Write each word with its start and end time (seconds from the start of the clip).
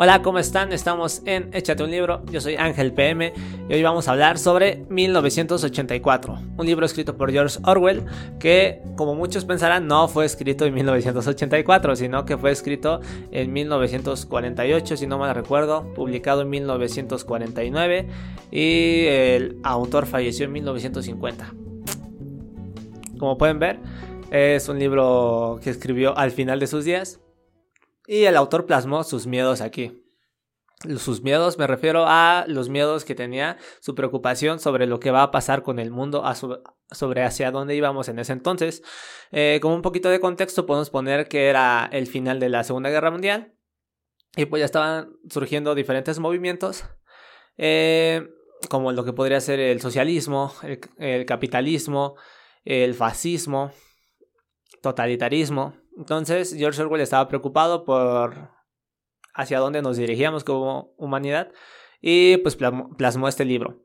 Hola, 0.00 0.22
¿cómo 0.22 0.38
están? 0.38 0.72
Estamos 0.72 1.22
en 1.24 1.50
Échate 1.52 1.82
un 1.82 1.90
libro. 1.90 2.22
Yo 2.30 2.40
soy 2.40 2.54
Ángel 2.54 2.92
PM 2.92 3.32
y 3.68 3.74
hoy 3.74 3.82
vamos 3.82 4.06
a 4.06 4.12
hablar 4.12 4.38
sobre 4.38 4.86
1984, 4.90 6.38
un 6.56 6.66
libro 6.66 6.86
escrito 6.86 7.16
por 7.16 7.32
George 7.32 7.58
Orwell 7.64 8.04
que, 8.38 8.80
como 8.96 9.16
muchos 9.16 9.44
pensarán, 9.44 9.88
no 9.88 10.06
fue 10.06 10.24
escrito 10.24 10.64
en 10.66 10.74
1984, 10.74 11.96
sino 11.96 12.24
que 12.24 12.38
fue 12.38 12.52
escrito 12.52 13.00
en 13.32 13.52
1948, 13.52 14.96
si 14.96 15.08
no 15.08 15.18
mal 15.18 15.34
recuerdo, 15.34 15.92
publicado 15.94 16.42
en 16.42 16.50
1949 16.50 18.06
y 18.52 19.04
el 19.04 19.58
autor 19.64 20.06
falleció 20.06 20.44
en 20.44 20.52
1950. 20.52 21.54
Como 23.18 23.36
pueden 23.36 23.58
ver, 23.58 23.80
es 24.30 24.68
un 24.68 24.78
libro 24.78 25.58
que 25.60 25.70
escribió 25.70 26.16
al 26.16 26.30
final 26.30 26.60
de 26.60 26.68
sus 26.68 26.84
días 26.84 27.18
y 28.08 28.24
el 28.24 28.36
autor 28.36 28.64
plasmó 28.64 29.04
sus 29.04 29.26
miedos 29.26 29.60
aquí. 29.60 30.02
Sus 30.96 31.22
miedos, 31.22 31.58
me 31.58 31.66
refiero 31.66 32.04
a 32.06 32.44
los 32.48 32.68
miedos 32.68 33.04
que 33.04 33.14
tenía, 33.14 33.58
su 33.80 33.94
preocupación 33.94 34.60
sobre 34.60 34.86
lo 34.86 34.98
que 34.98 35.10
va 35.10 35.24
a 35.24 35.30
pasar 35.30 35.62
con 35.62 35.78
el 35.78 35.90
mundo, 35.90 36.24
sobre 36.90 37.22
hacia 37.22 37.50
dónde 37.50 37.76
íbamos 37.76 38.08
en 38.08 38.18
ese 38.18 38.32
entonces. 38.32 38.82
Eh, 39.30 39.58
como 39.60 39.74
un 39.74 39.82
poquito 39.82 40.08
de 40.08 40.20
contexto, 40.20 40.64
podemos 40.64 40.88
poner 40.88 41.28
que 41.28 41.48
era 41.48 41.88
el 41.92 42.06
final 42.06 42.40
de 42.40 42.48
la 42.48 42.64
Segunda 42.64 42.88
Guerra 42.90 43.10
Mundial 43.10 43.52
y 44.36 44.46
pues 44.46 44.60
ya 44.60 44.66
estaban 44.66 45.12
surgiendo 45.28 45.74
diferentes 45.74 46.18
movimientos, 46.18 46.84
eh, 47.58 48.28
como 48.70 48.92
lo 48.92 49.04
que 49.04 49.12
podría 49.12 49.40
ser 49.40 49.60
el 49.60 49.80
socialismo, 49.80 50.54
el 50.96 51.26
capitalismo, 51.26 52.14
el 52.64 52.94
fascismo, 52.94 53.72
totalitarismo. 54.80 55.74
Entonces 55.98 56.54
George 56.56 56.80
Orwell 56.80 57.00
estaba 57.00 57.28
preocupado 57.28 57.84
por 57.84 58.50
hacia 59.34 59.58
dónde 59.58 59.82
nos 59.82 59.96
dirigíamos 59.96 60.44
como 60.44 60.94
humanidad 60.96 61.52
y 62.00 62.36
pues 62.38 62.56
plasmó, 62.56 63.28
este 63.28 63.44
libro 63.44 63.84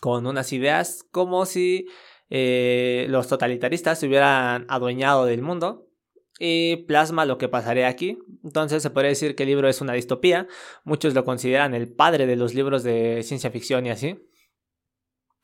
con 0.00 0.26
unas 0.26 0.52
ideas 0.54 1.06
como 1.12 1.44
si 1.44 1.86
eh, 2.30 3.06
los 3.10 3.28
totalitaristas 3.28 4.00
se 4.00 4.06
hubieran 4.06 4.64
adueñado 4.68 5.26
del 5.26 5.42
mundo 5.42 5.90
y 6.38 6.76
plasma 6.86 7.26
lo 7.26 7.36
que 7.36 7.48
pasaría 7.48 7.86
aquí. 7.88 8.18
Entonces 8.42 8.82
se 8.82 8.88
puede 8.88 9.08
decir 9.08 9.36
que 9.36 9.42
el 9.42 9.50
libro 9.50 9.68
es 9.68 9.82
una 9.82 9.92
distopía. 9.92 10.48
Muchos 10.84 11.12
lo 11.12 11.26
consideran 11.26 11.74
el 11.74 11.92
padre 11.92 12.26
de 12.26 12.36
los 12.36 12.54
libros 12.54 12.82
de 12.82 13.22
ciencia 13.24 13.50
ficción 13.50 13.84
y 13.84 13.90
así. 13.90 14.26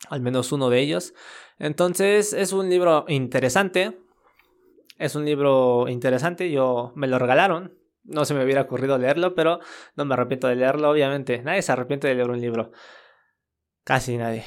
Al 0.09 0.21
menos 0.21 0.51
uno 0.51 0.71
de 0.71 0.79
ellos. 0.79 1.13
Entonces 1.59 2.33
es 2.33 2.51
un 2.51 2.67
libro 2.67 3.05
interesante. 3.07 4.06
Es 4.97 5.15
un 5.15 5.25
libro 5.25 5.87
interesante, 5.87 6.49
yo 6.51 6.91
me 6.95 7.07
lo 7.07 7.19
regalaron. 7.19 7.77
No 8.03 8.25
se 8.25 8.33
me 8.33 8.43
hubiera 8.43 8.61
ocurrido 8.61 8.97
leerlo, 8.97 9.35
pero 9.35 9.59
no 9.95 10.05
me 10.05 10.13
arrepiento 10.13 10.47
de 10.47 10.55
leerlo, 10.55 10.89
obviamente. 10.89 11.41
Nadie 11.43 11.61
se 11.61 11.71
arrepiente 11.71 12.07
de 12.07 12.15
leer 12.15 12.29
un 12.29 12.39
libro. 12.39 12.71
Casi 13.83 14.17
nadie. 14.17 14.45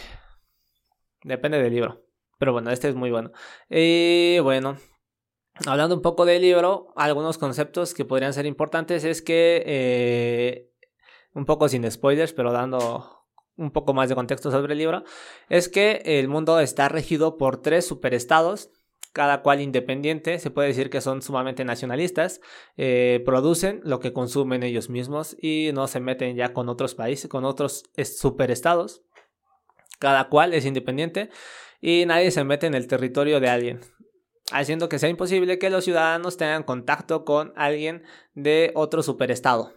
Depende 1.23 1.63
del 1.63 1.73
libro. 1.73 2.05
Pero 2.39 2.53
bueno, 2.53 2.71
este 2.71 2.89
es 2.89 2.95
muy 2.95 3.11
bueno. 3.11 3.33
Y 3.69 4.39
bueno, 4.41 4.79
hablando 5.67 5.95
un 5.95 6.03
poco 6.03 6.25
del 6.25 6.43
libro, 6.43 6.93
algunos 6.97 7.39
conceptos 7.39 7.95
que 7.95 8.05
podrían 8.05 8.33
ser 8.33 8.47
importantes 8.47 9.05
es 9.05 9.21
que, 9.21 9.63
eh, 9.67 10.71
un 11.35 11.45
poco 11.45 11.69
sin 11.69 11.89
spoilers, 11.91 12.33
pero 12.33 12.51
dando 12.51 13.27
un 13.57 13.71
poco 13.73 13.93
más 13.93 14.09
de 14.09 14.15
contexto 14.15 14.51
sobre 14.51 14.73
el 14.73 14.79
libro, 14.79 15.05
es 15.51 15.69
que 15.69 16.01
el 16.05 16.29
mundo 16.29 16.59
está 16.61 16.89
regido 16.89 17.37
por 17.37 17.61
tres 17.61 17.87
superestados 17.87 18.71
cada 19.13 19.43
cual 19.43 19.61
independiente, 19.61 20.39
se 20.39 20.51
puede 20.51 20.69
decir 20.69 20.89
que 20.89 21.01
son 21.01 21.23
sumamente 21.23 21.65
nacionalistas, 21.65 22.41
eh, 22.77 23.23
producen 23.25 23.81
lo 23.85 23.99
que 23.99 24.13
consumen 24.13 24.63
ellos 24.63 24.89
mismos 24.89 25.37
y 25.41 25.71
no 25.75 25.89
se 25.89 26.01
meten 26.01 26.37
ya 26.37 26.53
con 26.53 26.69
otros 26.69 26.95
países, 26.95 27.29
con 27.29 27.45
otros 27.45 27.85
superestados. 28.05 29.03
Cada 29.99 30.29
cual 30.29 30.55
es 30.55 30.65
independiente 30.65 31.29
y 31.81 32.05
nadie 32.07 32.31
se 32.31 32.45
mete 32.45 32.67
en 32.67 32.75
el 32.75 32.87
territorio 32.87 33.41
de 33.41 33.49
alguien, 33.49 33.81
haciendo 34.53 34.89
que 34.89 34.99
sea 34.99 35.09
imposible 35.09 35.59
que 35.59 35.71
los 35.71 35.85
ciudadanos 35.85 36.37
tengan 36.37 36.63
contacto 36.63 37.25
con 37.25 37.53
alguien 37.57 38.05
de 38.35 38.73
otro 38.75 39.03
superestado. 39.03 39.75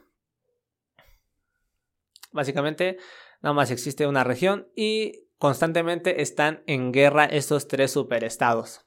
Básicamente, 2.32 2.98
nada 3.42 3.54
más 3.54 3.70
existe 3.70 4.08
una 4.08 4.24
región 4.24 4.70
y 4.76 5.28
constantemente 5.38 6.22
están 6.22 6.64
en 6.68 6.94
guerra 6.94 7.26
estos 7.26 7.68
tres 7.68 7.92
superestados 7.92 8.86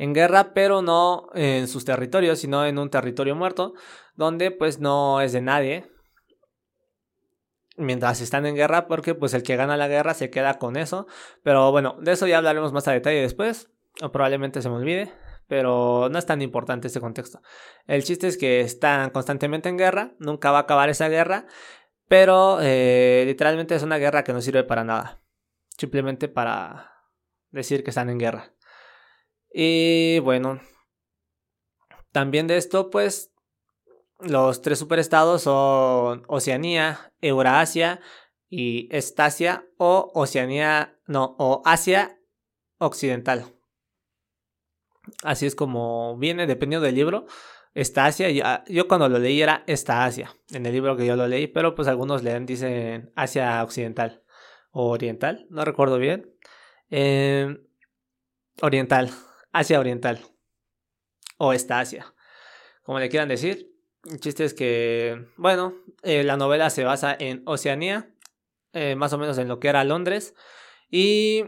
en 0.00 0.14
guerra, 0.14 0.54
pero 0.54 0.80
no 0.80 1.28
en 1.34 1.68
sus 1.68 1.84
territorios, 1.84 2.38
sino 2.38 2.64
en 2.64 2.78
un 2.78 2.88
territorio 2.88 3.36
muerto, 3.36 3.74
donde 4.16 4.50
pues 4.50 4.80
no 4.80 5.20
es 5.20 5.32
de 5.32 5.42
nadie. 5.42 5.92
Mientras 7.76 8.22
están 8.22 8.46
en 8.46 8.54
guerra, 8.54 8.88
porque 8.88 9.14
pues 9.14 9.34
el 9.34 9.42
que 9.42 9.56
gana 9.56 9.76
la 9.76 9.88
guerra 9.88 10.14
se 10.14 10.30
queda 10.30 10.58
con 10.58 10.78
eso. 10.78 11.06
Pero 11.42 11.70
bueno, 11.70 11.98
de 12.00 12.12
eso 12.12 12.26
ya 12.26 12.38
hablaremos 12.38 12.72
más 12.72 12.88
a 12.88 12.92
detalle 12.92 13.20
después, 13.20 13.68
o 14.00 14.10
probablemente 14.10 14.62
se 14.62 14.70
me 14.70 14.76
olvide, 14.76 15.12
pero 15.48 16.08
no 16.10 16.18
es 16.18 16.24
tan 16.24 16.40
importante 16.40 16.86
este 16.86 17.00
contexto. 17.00 17.42
El 17.86 18.02
chiste 18.02 18.26
es 18.26 18.38
que 18.38 18.62
están 18.62 19.10
constantemente 19.10 19.68
en 19.68 19.76
guerra, 19.76 20.14
nunca 20.18 20.50
va 20.50 20.60
a 20.60 20.62
acabar 20.62 20.88
esa 20.88 21.10
guerra, 21.10 21.44
pero 22.08 22.58
eh, 22.62 23.24
literalmente 23.26 23.74
es 23.74 23.82
una 23.82 23.98
guerra 23.98 24.24
que 24.24 24.32
no 24.32 24.40
sirve 24.40 24.64
para 24.64 24.82
nada. 24.82 25.20
Simplemente 25.76 26.28
para 26.28 26.90
decir 27.50 27.84
que 27.84 27.90
están 27.90 28.08
en 28.08 28.18
guerra. 28.18 28.54
Y 29.52 30.18
bueno, 30.20 30.60
también 32.12 32.46
de 32.46 32.56
esto, 32.56 32.90
pues, 32.90 33.32
los 34.20 34.62
tres 34.62 34.78
superestados 34.78 35.42
son 35.42 36.24
Oceanía, 36.28 37.12
Eurasia 37.20 38.00
y 38.48 38.94
Estasia 38.94 39.66
o 39.78 40.10
Oceanía, 40.14 40.98
no, 41.06 41.36
o 41.38 41.62
Asia 41.64 42.18
Occidental. 42.78 43.44
Así 45.22 45.46
es 45.46 45.54
como 45.54 46.16
viene, 46.18 46.46
dependiendo 46.46 46.84
del 46.84 46.94
libro. 46.94 47.26
Estasia, 47.74 48.30
yo, 48.30 48.44
yo 48.66 48.88
cuando 48.88 49.08
lo 49.08 49.18
leí 49.18 49.40
era 49.40 49.62
esta 49.66 50.04
Asia, 50.04 50.34
en 50.50 50.66
el 50.66 50.72
libro 50.72 50.96
que 50.96 51.06
yo 51.06 51.16
lo 51.16 51.28
leí, 51.28 51.46
pero 51.46 51.74
pues 51.74 51.88
algunos 51.88 52.22
leen, 52.22 52.44
dicen 52.44 53.12
Asia 53.14 53.62
Occidental 53.62 54.24
o 54.72 54.90
Oriental, 54.90 55.46
no 55.50 55.64
recuerdo 55.64 55.98
bien. 55.98 56.34
Eh, 56.90 57.56
oriental, 58.60 59.10
Asia 59.52 59.80
Oriental 59.80 60.20
o 61.38 61.52
esta 61.52 61.80
Asia, 61.80 62.14
como 62.82 62.98
le 62.98 63.08
quieran 63.08 63.28
decir. 63.28 63.68
El 64.04 64.18
chiste 64.18 64.44
es 64.44 64.54
que, 64.54 65.26
bueno, 65.36 65.74
eh, 66.02 66.22
la 66.24 66.36
novela 66.36 66.70
se 66.70 66.84
basa 66.84 67.14
en 67.18 67.42
Oceanía, 67.44 68.14
eh, 68.72 68.94
más 68.94 69.12
o 69.12 69.18
menos 69.18 69.36
en 69.38 69.48
lo 69.48 69.58
que 69.60 69.68
era 69.68 69.84
Londres, 69.84 70.34
y 70.88 71.44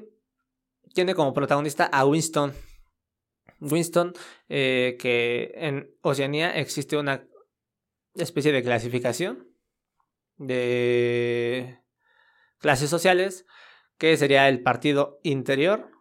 tiene 0.94 1.14
como 1.14 1.32
protagonista 1.32 1.86
a 1.86 2.04
Winston. 2.04 2.52
Winston, 3.60 4.12
eh, 4.48 4.96
que 5.00 5.52
en 5.54 5.94
Oceanía 6.02 6.56
existe 6.58 6.96
una 6.96 7.26
especie 8.14 8.52
de 8.52 8.62
clasificación 8.62 9.48
de 10.36 11.78
clases 12.58 12.90
sociales, 12.90 13.46
que 13.98 14.16
sería 14.16 14.48
el 14.48 14.62
partido 14.62 15.20
interior, 15.22 15.91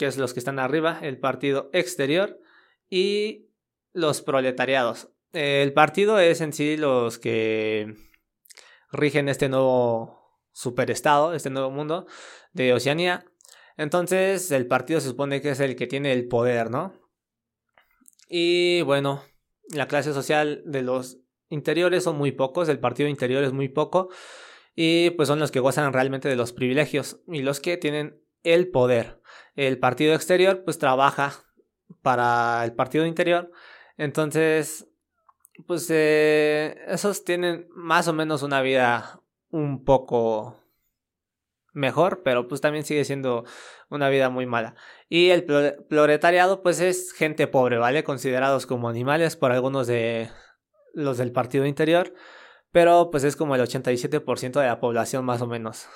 que 0.00 0.06
es 0.06 0.16
los 0.16 0.32
que 0.32 0.40
están 0.40 0.58
arriba, 0.58 0.98
el 1.02 1.18
partido 1.18 1.68
exterior 1.74 2.40
y 2.88 3.50
los 3.92 4.22
proletariados. 4.22 5.10
El 5.34 5.74
partido 5.74 6.18
es 6.18 6.40
en 6.40 6.54
sí 6.54 6.78
los 6.78 7.18
que 7.18 7.96
rigen 8.92 9.28
este 9.28 9.50
nuevo 9.50 10.40
superestado, 10.52 11.34
este 11.34 11.50
nuevo 11.50 11.70
mundo 11.70 12.06
de 12.54 12.72
Oceanía. 12.72 13.26
Entonces 13.76 14.50
el 14.52 14.66
partido 14.66 15.00
se 15.00 15.08
supone 15.08 15.42
que 15.42 15.50
es 15.50 15.60
el 15.60 15.76
que 15.76 15.86
tiene 15.86 16.14
el 16.14 16.28
poder, 16.28 16.70
¿no? 16.70 16.94
Y 18.26 18.80
bueno, 18.80 19.22
la 19.68 19.86
clase 19.86 20.14
social 20.14 20.62
de 20.64 20.80
los 20.80 21.18
interiores 21.50 22.04
son 22.04 22.16
muy 22.16 22.32
pocos, 22.32 22.70
el 22.70 22.80
partido 22.80 23.06
interior 23.10 23.44
es 23.44 23.52
muy 23.52 23.68
poco 23.68 24.08
y 24.74 25.10
pues 25.10 25.28
son 25.28 25.40
los 25.40 25.50
que 25.50 25.60
gozan 25.60 25.92
realmente 25.92 26.30
de 26.30 26.36
los 26.36 26.54
privilegios 26.54 27.20
y 27.26 27.42
los 27.42 27.60
que 27.60 27.76
tienen 27.76 28.22
el 28.42 28.68
poder 28.70 29.20
el 29.66 29.78
partido 29.78 30.14
exterior 30.14 30.62
pues 30.64 30.78
trabaja 30.78 31.32
para 32.02 32.64
el 32.64 32.72
partido 32.72 33.04
interior. 33.06 33.50
Entonces, 33.96 34.88
pues 35.66 35.86
eh, 35.90 36.78
esos 36.88 37.24
tienen 37.24 37.68
más 37.74 38.08
o 38.08 38.12
menos 38.12 38.42
una 38.42 38.62
vida 38.62 39.20
un 39.50 39.84
poco 39.84 40.56
mejor, 41.72 42.22
pero 42.24 42.48
pues 42.48 42.60
también 42.60 42.84
sigue 42.84 43.04
siendo 43.04 43.44
una 43.90 44.08
vida 44.08 44.30
muy 44.30 44.46
mala. 44.46 44.76
Y 45.08 45.30
el 45.30 45.44
proletariado 45.44 46.62
pues 46.62 46.80
es 46.80 47.12
gente 47.12 47.46
pobre, 47.46 47.76
¿vale? 47.76 48.04
Considerados 48.04 48.66
como 48.66 48.88
animales 48.88 49.36
por 49.36 49.52
algunos 49.52 49.86
de 49.86 50.30
los 50.94 51.18
del 51.18 51.32
partido 51.32 51.66
interior, 51.66 52.14
pero 52.72 53.10
pues 53.10 53.24
es 53.24 53.36
como 53.36 53.54
el 53.54 53.60
87% 53.60 54.60
de 54.60 54.66
la 54.66 54.80
población 54.80 55.24
más 55.24 55.42
o 55.42 55.46
menos. 55.46 55.86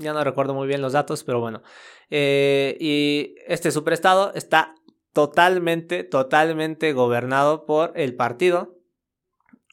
Ya 0.00 0.14
no 0.14 0.24
recuerdo 0.24 0.54
muy 0.54 0.66
bien 0.66 0.80
los 0.80 0.94
datos, 0.94 1.24
pero 1.24 1.40
bueno. 1.40 1.62
Eh, 2.08 2.76
y 2.80 3.34
este 3.46 3.70
superestado 3.70 4.32
está 4.34 4.74
totalmente, 5.12 6.04
totalmente 6.04 6.92
gobernado 6.94 7.66
por 7.66 7.92
el 7.94 8.16
partido. 8.16 8.76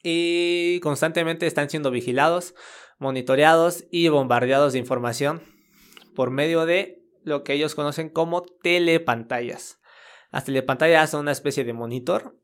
y 0.04 0.78
constantemente 0.80 1.46
están 1.46 1.68
siendo 1.68 1.90
vigilados, 1.90 2.54
monitoreados 2.98 3.84
y 3.90 4.08
bombardeados 4.08 4.72
de 4.72 4.78
información 4.78 5.42
por 6.14 6.30
medio 6.30 6.66
de 6.66 7.02
lo 7.24 7.42
que 7.42 7.54
ellos 7.54 7.74
conocen 7.74 8.08
como 8.08 8.42
telepantallas. 8.42 9.80
Las 10.30 10.44
telepantallas 10.44 11.10
son 11.10 11.22
una 11.22 11.32
especie 11.32 11.64
de 11.64 11.72
monitor 11.72 12.38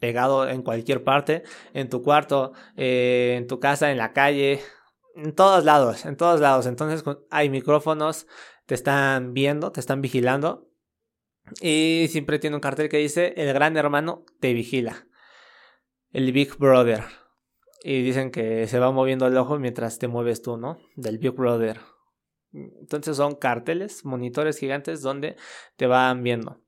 pegado 0.00 0.48
en 0.48 0.62
cualquier 0.62 1.04
parte, 1.04 1.44
en 1.74 1.88
tu 1.88 2.02
cuarto, 2.02 2.52
eh, 2.76 3.34
en 3.36 3.46
tu 3.46 3.60
casa, 3.60 3.92
en 3.92 3.98
la 3.98 4.12
calle, 4.12 4.60
en 5.22 5.34
todos 5.34 5.64
lados, 5.64 6.04
en 6.06 6.16
todos 6.16 6.40
lados. 6.40 6.66
Entonces 6.66 7.04
hay 7.30 7.50
micrófonos, 7.50 8.26
te 8.66 8.74
están 8.74 9.34
viendo, 9.34 9.72
te 9.72 9.80
están 9.80 10.00
vigilando. 10.00 10.68
Y 11.60 12.06
siempre 12.10 12.38
tiene 12.38 12.56
un 12.56 12.60
cartel 12.60 12.88
que 12.88 12.98
dice, 12.98 13.34
el 13.36 13.52
gran 13.52 13.76
hermano 13.76 14.24
te 14.40 14.52
vigila. 14.52 15.06
El 16.12 16.32
Big 16.32 16.56
Brother. 16.56 17.04
Y 17.82 18.02
dicen 18.02 18.30
que 18.30 18.66
se 18.66 18.78
va 18.78 18.90
moviendo 18.92 19.26
el 19.26 19.36
ojo 19.36 19.58
mientras 19.58 19.98
te 19.98 20.06
mueves 20.06 20.42
tú, 20.42 20.56
¿no? 20.56 20.78
Del 20.96 21.18
Big 21.18 21.32
Brother. 21.32 21.80
Entonces 22.52 23.16
son 23.16 23.36
carteles, 23.36 24.04
monitores 24.04 24.58
gigantes 24.58 25.02
donde 25.02 25.36
te 25.76 25.86
van 25.86 26.22
viendo. 26.22 26.60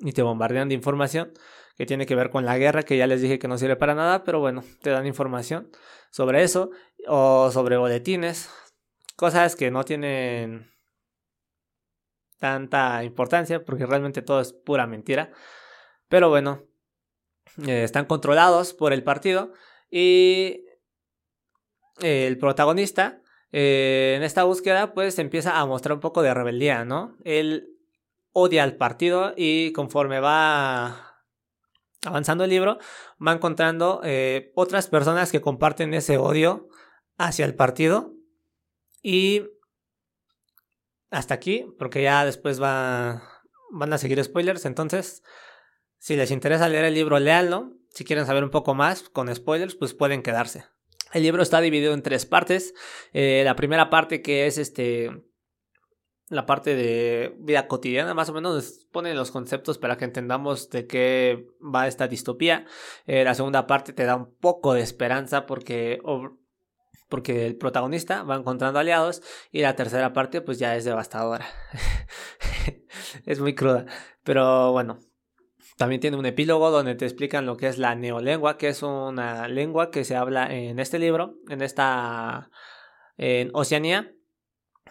Y 0.00 0.12
te 0.12 0.22
bombardean 0.22 0.68
de 0.68 0.74
información 0.74 1.32
que 1.76 1.86
tiene 1.86 2.06
que 2.06 2.14
ver 2.14 2.30
con 2.30 2.44
la 2.44 2.56
guerra, 2.56 2.84
que 2.84 2.96
ya 2.96 3.06
les 3.06 3.20
dije 3.20 3.38
que 3.38 3.48
no 3.48 3.58
sirve 3.58 3.76
para 3.76 3.94
nada, 3.94 4.24
pero 4.24 4.40
bueno, 4.40 4.62
te 4.80 4.90
dan 4.90 5.06
información 5.06 5.70
sobre 6.14 6.44
eso 6.44 6.70
o 7.08 7.50
sobre 7.50 7.76
boletines, 7.76 8.48
cosas 9.16 9.56
que 9.56 9.72
no 9.72 9.84
tienen 9.84 10.70
tanta 12.38 13.02
importancia 13.02 13.64
porque 13.64 13.84
realmente 13.84 14.22
todo 14.22 14.40
es 14.40 14.52
pura 14.52 14.86
mentira. 14.86 15.32
Pero 16.08 16.28
bueno, 16.28 16.62
eh, 17.66 17.82
están 17.82 18.04
controlados 18.04 18.74
por 18.74 18.92
el 18.92 19.02
partido 19.02 19.54
y 19.90 20.64
el 22.00 22.38
protagonista 22.38 23.20
eh, 23.50 24.14
en 24.16 24.22
esta 24.22 24.44
búsqueda 24.44 24.94
pues 24.94 25.18
empieza 25.18 25.58
a 25.58 25.66
mostrar 25.66 25.94
un 25.94 26.00
poco 26.00 26.22
de 26.22 26.32
rebeldía, 26.32 26.84
¿no? 26.84 27.16
Él 27.24 27.76
odia 28.30 28.62
al 28.62 28.76
partido 28.76 29.34
y 29.36 29.72
conforme 29.72 30.20
va 30.20 31.13
avanzando 32.04 32.44
el 32.44 32.50
libro, 32.50 32.78
va 33.24 33.32
encontrando 33.32 34.00
eh, 34.04 34.52
otras 34.54 34.88
personas 34.88 35.32
que 35.32 35.40
comparten 35.40 35.94
ese 35.94 36.18
odio 36.18 36.68
hacia 37.18 37.44
el 37.44 37.54
partido. 37.54 38.14
Y 39.02 39.42
hasta 41.10 41.34
aquí, 41.34 41.66
porque 41.78 42.02
ya 42.02 42.24
después 42.24 42.60
va, 42.60 43.22
van 43.70 43.92
a 43.92 43.98
seguir 43.98 44.22
spoilers. 44.22 44.64
Entonces, 44.64 45.22
si 45.98 46.16
les 46.16 46.30
interesa 46.30 46.68
leer 46.68 46.84
el 46.84 46.94
libro, 46.94 47.18
léanlo. 47.18 47.72
Si 47.90 48.04
quieren 48.04 48.26
saber 48.26 48.44
un 48.44 48.50
poco 48.50 48.74
más 48.74 49.08
con 49.08 49.34
spoilers, 49.34 49.74
pues 49.74 49.94
pueden 49.94 50.22
quedarse. 50.22 50.64
El 51.12 51.22
libro 51.22 51.42
está 51.42 51.60
dividido 51.60 51.94
en 51.94 52.02
tres 52.02 52.26
partes. 52.26 52.74
Eh, 53.12 53.42
la 53.44 53.54
primera 53.54 53.88
parte 53.88 54.20
que 54.20 54.46
es 54.46 54.58
este 54.58 55.10
la 56.28 56.46
parte 56.46 56.74
de 56.74 57.34
vida 57.38 57.68
cotidiana, 57.68 58.14
más 58.14 58.28
o 58.30 58.32
menos 58.32 58.54
nos 58.54 58.84
pone 58.90 59.14
los 59.14 59.30
conceptos 59.30 59.78
para 59.78 59.96
que 59.96 60.04
entendamos 60.04 60.70
de 60.70 60.86
qué 60.86 61.46
va 61.60 61.86
esta 61.86 62.08
distopía. 62.08 62.66
Eh, 63.06 63.24
la 63.24 63.34
segunda 63.34 63.66
parte 63.66 63.92
te 63.92 64.04
da 64.04 64.16
un 64.16 64.34
poco 64.34 64.72
de 64.72 64.80
esperanza 64.80 65.46
porque, 65.46 66.00
porque 67.08 67.46
el 67.46 67.56
protagonista 67.56 68.22
va 68.22 68.36
encontrando 68.36 68.78
aliados 68.78 69.22
y 69.52 69.60
la 69.60 69.76
tercera 69.76 70.12
parte 70.12 70.40
pues 70.40 70.58
ya 70.58 70.76
es 70.76 70.84
devastadora. 70.84 71.46
es 73.26 73.40
muy 73.40 73.54
cruda, 73.54 73.86
pero 74.22 74.72
bueno. 74.72 74.98
También 75.76 76.00
tiene 76.00 76.16
un 76.16 76.26
epílogo 76.26 76.70
donde 76.70 76.94
te 76.94 77.04
explican 77.04 77.46
lo 77.46 77.56
que 77.56 77.66
es 77.66 77.78
la 77.78 77.96
neolengua, 77.96 78.58
que 78.58 78.68
es 78.68 78.84
una 78.84 79.48
lengua 79.48 79.90
que 79.90 80.04
se 80.04 80.14
habla 80.14 80.46
en 80.54 80.78
este 80.78 81.00
libro, 81.00 81.34
en 81.48 81.62
esta 81.62 82.48
en 83.16 83.50
Oceanía 83.54 84.13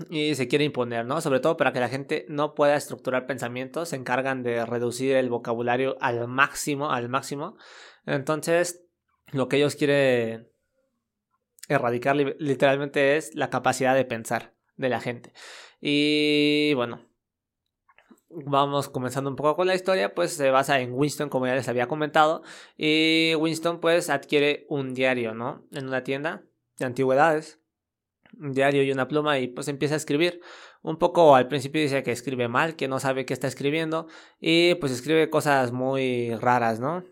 y 0.10 0.36
se 0.36 0.48
quiere 0.48 0.66
imponer, 0.66 1.06
¿no? 1.06 1.22
Sobre 1.22 1.40
todo 1.40 1.58
para 1.58 1.72
que 1.72 1.80
la 1.80 1.90
gente 1.90 2.26
no 2.28 2.56
pueda 2.56 2.76
estructurar 2.76 3.28
pensamientos, 3.28 3.90
se 3.90 3.96
encargan 3.96 4.44
de 4.44 4.66
reducir 4.66 5.16
el 5.16 5.30
vocabulario 5.30 5.98
al 6.02 6.28
máximo, 6.28 6.92
al 6.92 7.10
máximo. 7.10 7.58
Entonces, 8.06 8.84
lo 9.32 9.48
que 9.48 9.58
ellos 9.58 9.76
quieren 9.76 10.50
erradicar 11.70 12.16
literalmente 12.16 13.18
es 13.18 13.36
la 13.36 13.50
capacidad 13.50 13.96
de 13.96 14.06
pensar 14.06 14.54
de 14.76 14.90
la 14.90 15.00
gente. 15.00 15.34
Y 15.80 16.74
bueno, 16.74 17.08
vamos 18.30 18.90
comenzando 18.90 19.30
un 19.30 19.36
poco 19.36 19.56
con 19.56 19.68
la 19.68 19.76
historia, 19.76 20.14
pues 20.16 20.34
se 20.34 20.50
basa 20.50 20.80
en 20.80 20.94
Winston, 20.94 21.30
como 21.30 21.48
ya 21.48 21.56
les 21.56 21.68
había 21.68 21.88
comentado, 21.88 22.42
y 22.78 23.36
Winston 23.36 23.80
pues 23.80 24.10
adquiere 24.10 24.66
un 24.70 24.94
diario, 24.94 25.34
¿no? 25.34 25.66
En 25.72 25.88
una 25.88 26.04
tienda 26.04 26.44
de 26.78 26.86
antigüedades 26.86 27.63
diario 28.38 28.84
y 28.84 28.92
una 28.92 29.08
pluma 29.08 29.40
y 29.40 29.48
pues 29.48 29.68
empieza 29.68 29.96
a 29.96 29.98
escribir. 29.98 30.42
Un 30.82 30.98
poco 30.98 31.36
al 31.36 31.48
principio 31.48 31.82
dice 31.82 32.04
que 32.04 32.12
escribe 32.12 32.48
mal, 32.48 32.76
que 32.76 32.88
no 32.88 33.00
sabe 33.00 33.26
qué 33.26 33.34
está 33.34 33.48
escribiendo 33.48 34.08
y 34.40 34.76
pues 34.76 34.92
escribe 34.92 35.30
cosas 35.30 35.72
muy 35.72 36.36
raras, 36.36 36.80
¿no? 36.80 37.04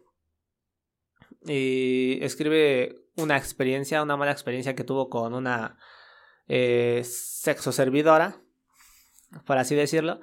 Y 1.46 2.20
escribe 2.22 3.06
una 3.18 3.38
experiencia, 3.38 4.04
una 4.04 4.18
mala 4.18 4.32
experiencia 4.32 4.76
que 4.76 4.84
tuvo 4.84 5.10
con 5.10 5.34
una 5.34 5.78
eh, 6.48 7.02
sexo 7.04 7.72
servidora, 7.72 8.42
por 9.46 9.58
así 9.58 9.76
decirlo. 9.76 10.20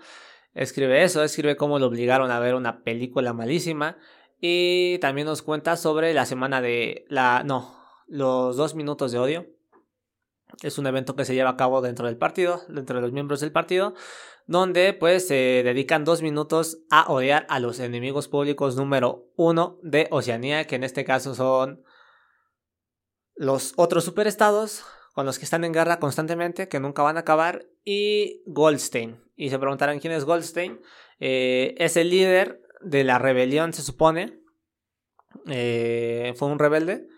Escribe 0.55 1.03
eso, 1.05 1.23
escribe 1.23 1.57
cómo 1.57 1.79
lo 1.79 1.87
obligaron 1.87 2.31
a 2.31 2.41
ver 2.41 2.55
una 2.55 2.83
película 2.83 3.33
malísima 3.33 3.97
y 4.41 4.99
también 4.99 5.27
nos 5.27 5.43
cuenta 5.43 5.77
sobre 5.77 6.15
la 6.15 6.27
semana 6.27 6.61
de 6.61 7.05
la... 7.09 7.43
no, 7.45 7.77
los 8.07 8.57
dos 8.57 8.75
minutos 8.75 9.13
de 9.13 9.19
odio 9.19 9.58
es 10.63 10.79
un 10.79 10.87
evento 10.87 11.15
que 11.15 11.25
se 11.25 11.35
lleva 11.35 11.51
a 11.51 11.57
cabo 11.57 11.81
dentro 11.81 12.07
del 12.07 12.17
partido, 12.17 12.63
dentro 12.69 12.97
de 12.97 13.03
los 13.03 13.13
miembros 13.13 13.41
del 13.41 13.53
partido, 13.53 13.95
donde 14.47 14.93
pues 14.95 15.29
se 15.29 15.63
dedican 15.65 16.05
dos 16.05 16.23
minutos 16.23 16.79
a 16.91 17.11
odiar 17.11 17.47
a 17.49 17.61
los 17.61 17.81
enemigos 17.81 18.29
públicos 18.29 18.77
número 18.77 19.27
uno 19.37 19.79
de 19.83 20.09
Oceanía, 20.11 20.67
que 20.67 20.77
en 20.77 20.85
este 20.85 21.05
caso 21.05 21.35
son 21.35 21.85
los 23.35 23.73
otros 23.77 24.05
superestados 24.05 24.85
con 25.15 25.27
los 25.27 25.39
que 25.39 25.45
están 25.45 25.65
en 25.65 25.73
guerra 25.73 25.99
constantemente, 25.99 26.69
que 26.69 26.81
nunca 26.81 27.03
van 27.03 27.17
a 27.17 27.21
acabar, 27.21 27.67
y 27.85 28.43
Goldstein. 28.47 29.21
Y 29.37 29.51
se 29.51 29.59
preguntarán 29.59 29.99
quién 29.99 30.13
es 30.13 30.25
Goldstein. 30.25 30.81
Eh, 31.19 31.75
es 31.79 31.97
el 31.97 32.11
líder 32.11 32.63
de 32.81 33.03
la 33.03 33.19
rebelión, 33.19 33.73
se 33.73 33.83
supone. 33.83 34.41
Eh, 35.47 36.35
fue 36.37 36.49
un 36.49 36.59
rebelde 36.59 37.09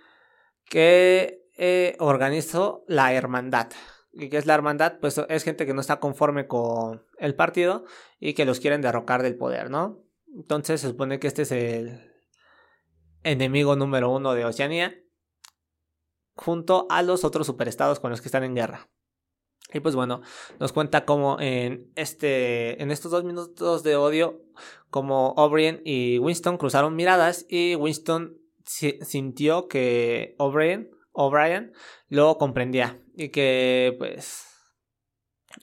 que 0.64 1.39
eh, 1.62 1.94
organizó 1.98 2.84
la 2.88 3.12
hermandad. 3.12 3.68
¿Y 4.14 4.30
qué 4.30 4.38
es 4.38 4.46
la 4.46 4.54
hermandad? 4.54 4.98
Pues 4.98 5.20
es 5.28 5.44
gente 5.44 5.66
que 5.66 5.74
no 5.74 5.82
está 5.82 6.00
conforme 6.00 6.46
con 6.46 7.04
el 7.18 7.34
partido 7.34 7.84
y 8.18 8.32
que 8.32 8.46
los 8.46 8.60
quieren 8.60 8.80
derrocar 8.80 9.22
del 9.22 9.36
poder, 9.36 9.68
¿no? 9.68 10.02
Entonces 10.34 10.80
se 10.80 10.88
supone 10.88 11.20
que 11.20 11.26
este 11.26 11.42
es 11.42 11.52
el 11.52 12.00
enemigo 13.24 13.76
número 13.76 14.10
uno 14.10 14.32
de 14.32 14.46
Oceanía, 14.46 14.94
junto 16.34 16.86
a 16.88 17.02
los 17.02 17.24
otros 17.24 17.46
superestados 17.46 18.00
con 18.00 18.10
los 18.10 18.22
que 18.22 18.28
están 18.28 18.44
en 18.44 18.54
guerra. 18.54 18.88
Y 19.70 19.80
pues 19.80 19.94
bueno, 19.94 20.22
nos 20.58 20.72
cuenta 20.72 21.04
cómo 21.04 21.36
en 21.40 21.92
este, 21.94 22.82
en 22.82 22.90
estos 22.90 23.10
dos 23.10 23.24
minutos 23.24 23.82
de 23.82 23.96
odio, 23.96 24.40
como 24.88 25.32
O'Brien 25.32 25.82
y 25.84 26.18
Winston 26.20 26.56
cruzaron 26.56 26.96
miradas 26.96 27.44
y 27.50 27.74
Winston 27.74 28.38
sintió 28.64 29.68
que 29.68 30.34
O'Brien 30.38 30.90
O'Brien 31.12 31.72
lo 32.08 32.38
comprendía 32.38 33.00
y 33.14 33.30
que 33.30 33.94
pues 33.98 34.46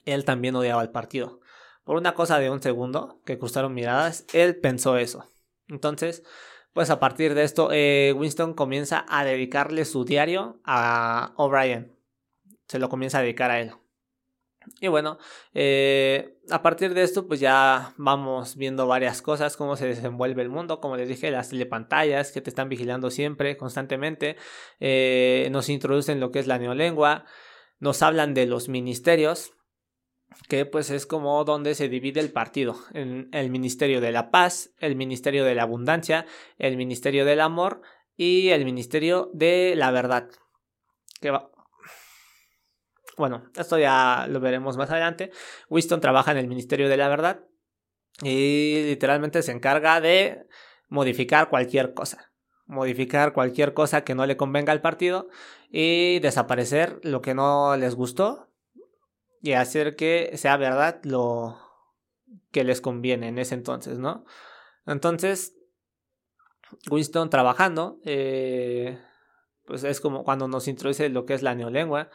él 0.04 0.24
también 0.24 0.56
odiaba 0.56 0.80
al 0.80 0.90
partido. 0.90 1.40
Por 1.84 1.96
una 1.96 2.14
cosa 2.14 2.38
de 2.38 2.50
un 2.50 2.62
segundo 2.62 3.20
que 3.24 3.38
cruzaron 3.38 3.74
miradas, 3.74 4.26
él 4.32 4.56
pensó 4.60 4.98
eso. 4.98 5.24
Entonces, 5.68 6.22
pues 6.72 6.90
a 6.90 7.00
partir 7.00 7.34
de 7.34 7.44
esto, 7.44 7.70
eh, 7.72 8.14
Winston 8.16 8.54
comienza 8.54 9.06
a 9.08 9.24
dedicarle 9.24 9.84
su 9.84 10.04
diario 10.04 10.60
a 10.64 11.32
O'Brien. 11.36 11.96
Se 12.68 12.78
lo 12.78 12.88
comienza 12.88 13.18
a 13.18 13.22
dedicar 13.22 13.50
a 13.50 13.60
él. 13.60 13.72
Y 14.80 14.88
bueno, 14.88 15.18
eh, 15.54 16.38
a 16.50 16.62
partir 16.62 16.94
de 16.94 17.02
esto, 17.02 17.26
pues 17.26 17.40
ya 17.40 17.92
vamos 17.96 18.56
viendo 18.56 18.86
varias 18.86 19.22
cosas, 19.22 19.56
cómo 19.56 19.76
se 19.76 19.86
desenvuelve 19.86 20.42
el 20.42 20.48
mundo, 20.48 20.80
como 20.80 20.96
les 20.96 21.08
dije, 21.08 21.30
las 21.30 21.50
telepantallas 21.50 22.32
que 22.32 22.40
te 22.40 22.50
están 22.50 22.68
vigilando 22.68 23.10
siempre, 23.10 23.56
constantemente, 23.56 24.36
eh, 24.80 25.48
nos 25.50 25.68
introducen 25.68 26.20
lo 26.20 26.30
que 26.30 26.38
es 26.38 26.46
la 26.46 26.58
neolengua, 26.58 27.24
nos 27.78 28.02
hablan 28.02 28.34
de 28.34 28.46
los 28.46 28.68
ministerios, 28.68 29.52
que 30.48 30.66
pues 30.66 30.90
es 30.90 31.06
como 31.06 31.42
donde 31.44 31.74
se 31.74 31.88
divide 31.88 32.20
el 32.20 32.30
partido, 32.30 32.76
el 32.92 33.50
Ministerio 33.50 34.00
de 34.00 34.12
la 34.12 34.30
Paz, 34.30 34.74
el 34.78 34.94
Ministerio 34.94 35.44
de 35.44 35.54
la 35.54 35.62
Abundancia, 35.62 36.26
el 36.58 36.76
Ministerio 36.76 37.24
del 37.24 37.40
Amor 37.40 37.82
y 38.16 38.50
el 38.50 38.64
Ministerio 38.64 39.30
de 39.32 39.74
la 39.74 39.90
Verdad. 39.90 40.28
Que 41.20 41.30
va, 41.30 41.50
bueno, 43.18 43.44
esto 43.56 43.78
ya 43.78 44.26
lo 44.28 44.40
veremos 44.40 44.76
más 44.76 44.90
adelante. 44.90 45.30
Winston 45.68 46.00
trabaja 46.00 46.30
en 46.30 46.38
el 46.38 46.48
Ministerio 46.48 46.88
de 46.88 46.96
la 46.96 47.08
Verdad 47.08 47.40
y 48.22 48.82
literalmente 48.86 49.42
se 49.42 49.52
encarga 49.52 50.00
de 50.00 50.46
modificar 50.88 51.50
cualquier 51.50 51.94
cosa. 51.94 52.32
modificar 52.66 53.32
cualquier 53.32 53.72
cosa 53.72 54.04
que 54.04 54.14
no 54.14 54.26
le 54.26 54.36
convenga 54.36 54.72
al 54.72 54.82
partido 54.82 55.28
y 55.70 56.18
desaparecer 56.20 57.00
lo 57.02 57.22
que 57.22 57.32
no 57.32 57.76
les 57.78 57.94
gustó 57.94 58.50
y 59.40 59.52
hacer 59.52 59.96
que 59.96 60.32
sea 60.36 60.58
verdad 60.58 61.00
lo 61.04 61.58
que 62.50 62.64
les 62.64 62.82
conviene 62.82 63.28
en 63.28 63.38
ese 63.38 63.54
entonces, 63.54 63.98
¿no? 63.98 64.26
Entonces, 64.86 65.54
Winston 66.90 67.30
trabajando, 67.30 68.00
eh, 68.04 68.98
pues 69.64 69.84
es 69.84 70.00
como 70.00 70.24
cuando 70.24 70.48
nos 70.48 70.68
introduce 70.68 71.08
lo 71.08 71.24
que 71.24 71.34
es 71.34 71.42
la 71.42 71.54
neolengua 71.54 72.10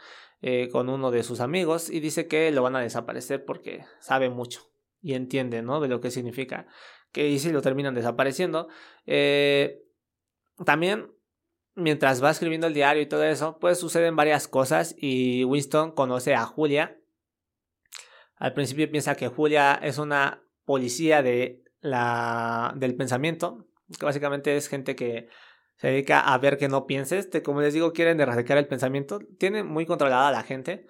eh, 0.46 0.68
con 0.68 0.90
uno 0.90 1.10
de 1.10 1.22
sus 1.22 1.40
amigos 1.40 1.88
y 1.88 2.00
dice 2.00 2.28
que 2.28 2.50
lo 2.50 2.62
van 2.62 2.76
a 2.76 2.80
desaparecer 2.80 3.46
porque 3.46 3.86
sabe 3.98 4.28
mucho 4.28 4.70
y 5.00 5.14
entiende, 5.14 5.62
¿no? 5.62 5.80
De 5.80 5.88
lo 5.88 6.02
que 6.02 6.10
significa. 6.10 6.66
Que 7.12 7.30
y 7.30 7.38
si 7.38 7.50
lo 7.50 7.62
terminan 7.62 7.94
desapareciendo. 7.94 8.68
Eh, 9.06 9.82
también, 10.66 11.10
mientras 11.74 12.22
va 12.22 12.30
escribiendo 12.30 12.66
el 12.66 12.74
diario 12.74 13.00
y 13.02 13.06
todo 13.06 13.24
eso, 13.24 13.58
pues 13.58 13.78
suceden 13.78 14.16
varias 14.16 14.46
cosas 14.46 14.94
y 14.98 15.44
Winston 15.44 15.92
conoce 15.92 16.34
a 16.34 16.44
Julia. 16.44 17.00
Al 18.36 18.52
principio 18.52 18.90
piensa 18.90 19.14
que 19.14 19.28
Julia 19.28 19.80
es 19.82 19.96
una 19.96 20.42
policía 20.66 21.22
de 21.22 21.64
la, 21.80 22.74
del 22.76 22.96
pensamiento, 22.96 23.66
que 23.98 24.04
básicamente 24.04 24.58
es 24.58 24.68
gente 24.68 24.94
que 24.94 25.30
se 25.76 25.88
dedica 25.88 26.20
a 26.20 26.38
ver 26.38 26.56
que 26.58 26.68
no 26.68 26.86
pienses. 26.86 27.28
como 27.44 27.60
les 27.60 27.74
digo, 27.74 27.92
quieren 27.92 28.20
erradicar 28.20 28.58
el 28.58 28.68
pensamiento. 28.68 29.20
Tiene 29.38 29.64
muy 29.64 29.86
controlada 29.86 30.28
a 30.28 30.32
la 30.32 30.42
gente. 30.42 30.86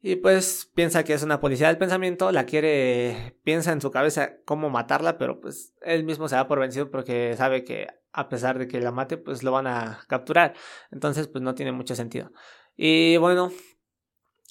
Y 0.00 0.16
pues 0.16 0.70
piensa 0.74 1.02
que 1.02 1.12
es 1.12 1.24
una 1.24 1.40
policía 1.40 1.66
del 1.66 1.78
pensamiento, 1.78 2.30
la 2.30 2.46
quiere, 2.46 3.36
piensa 3.42 3.72
en 3.72 3.80
su 3.80 3.90
cabeza 3.90 4.36
cómo 4.44 4.70
matarla, 4.70 5.18
pero 5.18 5.40
pues 5.40 5.74
él 5.82 6.04
mismo 6.04 6.28
se 6.28 6.36
da 6.36 6.46
por 6.46 6.60
vencido 6.60 6.88
porque 6.88 7.34
sabe 7.36 7.64
que 7.64 7.88
a 8.12 8.28
pesar 8.28 8.58
de 8.58 8.68
que 8.68 8.80
la 8.80 8.92
mate, 8.92 9.16
pues 9.16 9.42
lo 9.42 9.52
van 9.52 9.66
a 9.66 10.00
capturar. 10.08 10.54
Entonces, 10.92 11.26
pues 11.28 11.42
no 11.42 11.54
tiene 11.54 11.72
mucho 11.72 11.94
sentido. 11.96 12.32
Y 12.76 13.16
bueno, 13.16 13.50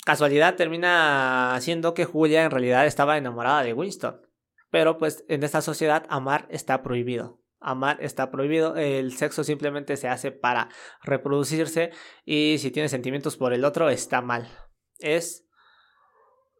casualidad 0.05 0.55
termina 0.55 1.57
siendo 1.61 1.93
que 1.93 2.05
Julia 2.05 2.43
en 2.43 2.51
realidad 2.51 2.85
estaba 2.85 3.17
enamorada 3.17 3.63
de 3.63 3.73
Winston. 3.73 4.21
Pero 4.69 4.97
pues 4.97 5.23
en 5.29 5.43
esta 5.43 5.61
sociedad 5.61 6.05
amar 6.09 6.45
está 6.49 6.83
prohibido. 6.83 7.39
Amar 7.59 7.97
está 8.01 8.29
prohibido, 8.29 8.75
el 8.75 9.17
sexo 9.17 9.43
simplemente 9.43 9.97
se 9.97 10.07
hace 10.07 10.31
para 10.31 10.69
reproducirse 11.03 11.91
y 12.23 12.57
si 12.59 12.69
tiene 12.69 12.87
sentimientos 12.87 13.35
por 13.35 13.53
el 13.53 13.65
otro 13.65 13.89
está 13.89 14.21
mal. 14.21 14.47
Es... 14.99 15.47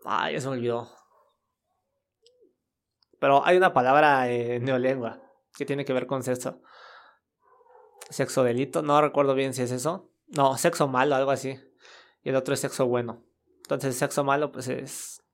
Ay, 0.06 0.34
ya 0.34 0.42
se 0.42 0.48
me 0.48 0.54
olvidó. 0.54 0.90
Pero 3.20 3.46
hay 3.46 3.58
una 3.58 3.74
palabra 3.74 4.30
en 4.30 4.64
neolengua 4.64 5.22
que 5.56 5.66
tiene 5.66 5.86
que 5.86 5.94
ver 5.94 6.08
con 6.08 6.24
sexo. 6.24 6.62
Sexo 8.10 8.44
delito, 8.44 8.82
no 8.82 9.02
recuerdo 9.02 9.36
bien 9.36 9.54
si 9.54 9.64
es 9.64 9.72
eso. 9.72 10.12
No, 10.28 10.58
sexo 10.58 10.88
malo, 10.88 11.16
algo 11.16 11.32
así. 11.32 11.60
Y 12.24 12.30
el 12.30 12.36
otro 12.36 12.54
es 12.54 12.60
sexo 12.60 12.86
bueno. 12.88 13.26
Entonces, 13.58 13.98
sexo 13.98 14.24
malo, 14.24 14.52
pues 14.52 14.68
es 14.68 15.27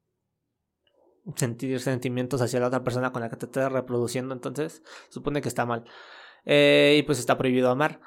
sentir 1.36 1.80
sentimientos 1.80 2.42
hacia 2.42 2.60
la 2.60 2.68
otra 2.68 2.84
persona 2.84 3.12
con 3.12 3.22
la 3.22 3.30
que 3.30 3.38
te 3.38 3.46
estás 3.46 3.72
reproduciendo, 3.72 4.34
entonces 4.34 4.84
supone 5.10 5.42
que 5.42 5.48
está 5.48 5.66
mal. 5.66 5.86
Eh, 6.46 6.98
y 7.00 7.04
pues 7.04 7.20
está 7.20 7.38
prohibido 7.38 7.70
amar. 7.70 8.02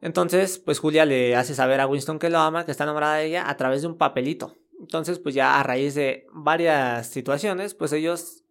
Entonces, 0.00 0.58
pues 0.58 0.78
Julia 0.78 1.04
le 1.04 1.36
hace 1.36 1.54
saber 1.54 1.80
a 1.80 1.86
Winston 1.86 2.18
que 2.18 2.30
lo 2.30 2.38
ama, 2.38 2.64
que 2.64 2.70
está 2.70 2.84
enamorada 2.84 3.16
de 3.16 3.26
ella, 3.26 3.48
a 3.48 3.56
través 3.56 3.82
de 3.82 3.88
un 3.88 3.98
papelito. 3.98 4.56
Entonces, 4.78 5.18
pues 5.18 5.34
ya 5.34 5.60
a 5.60 5.62
raíz 5.62 5.94
de 5.94 6.26
varias 6.32 7.08
situaciones, 7.08 7.74
pues 7.74 7.92
ellos 7.92 8.44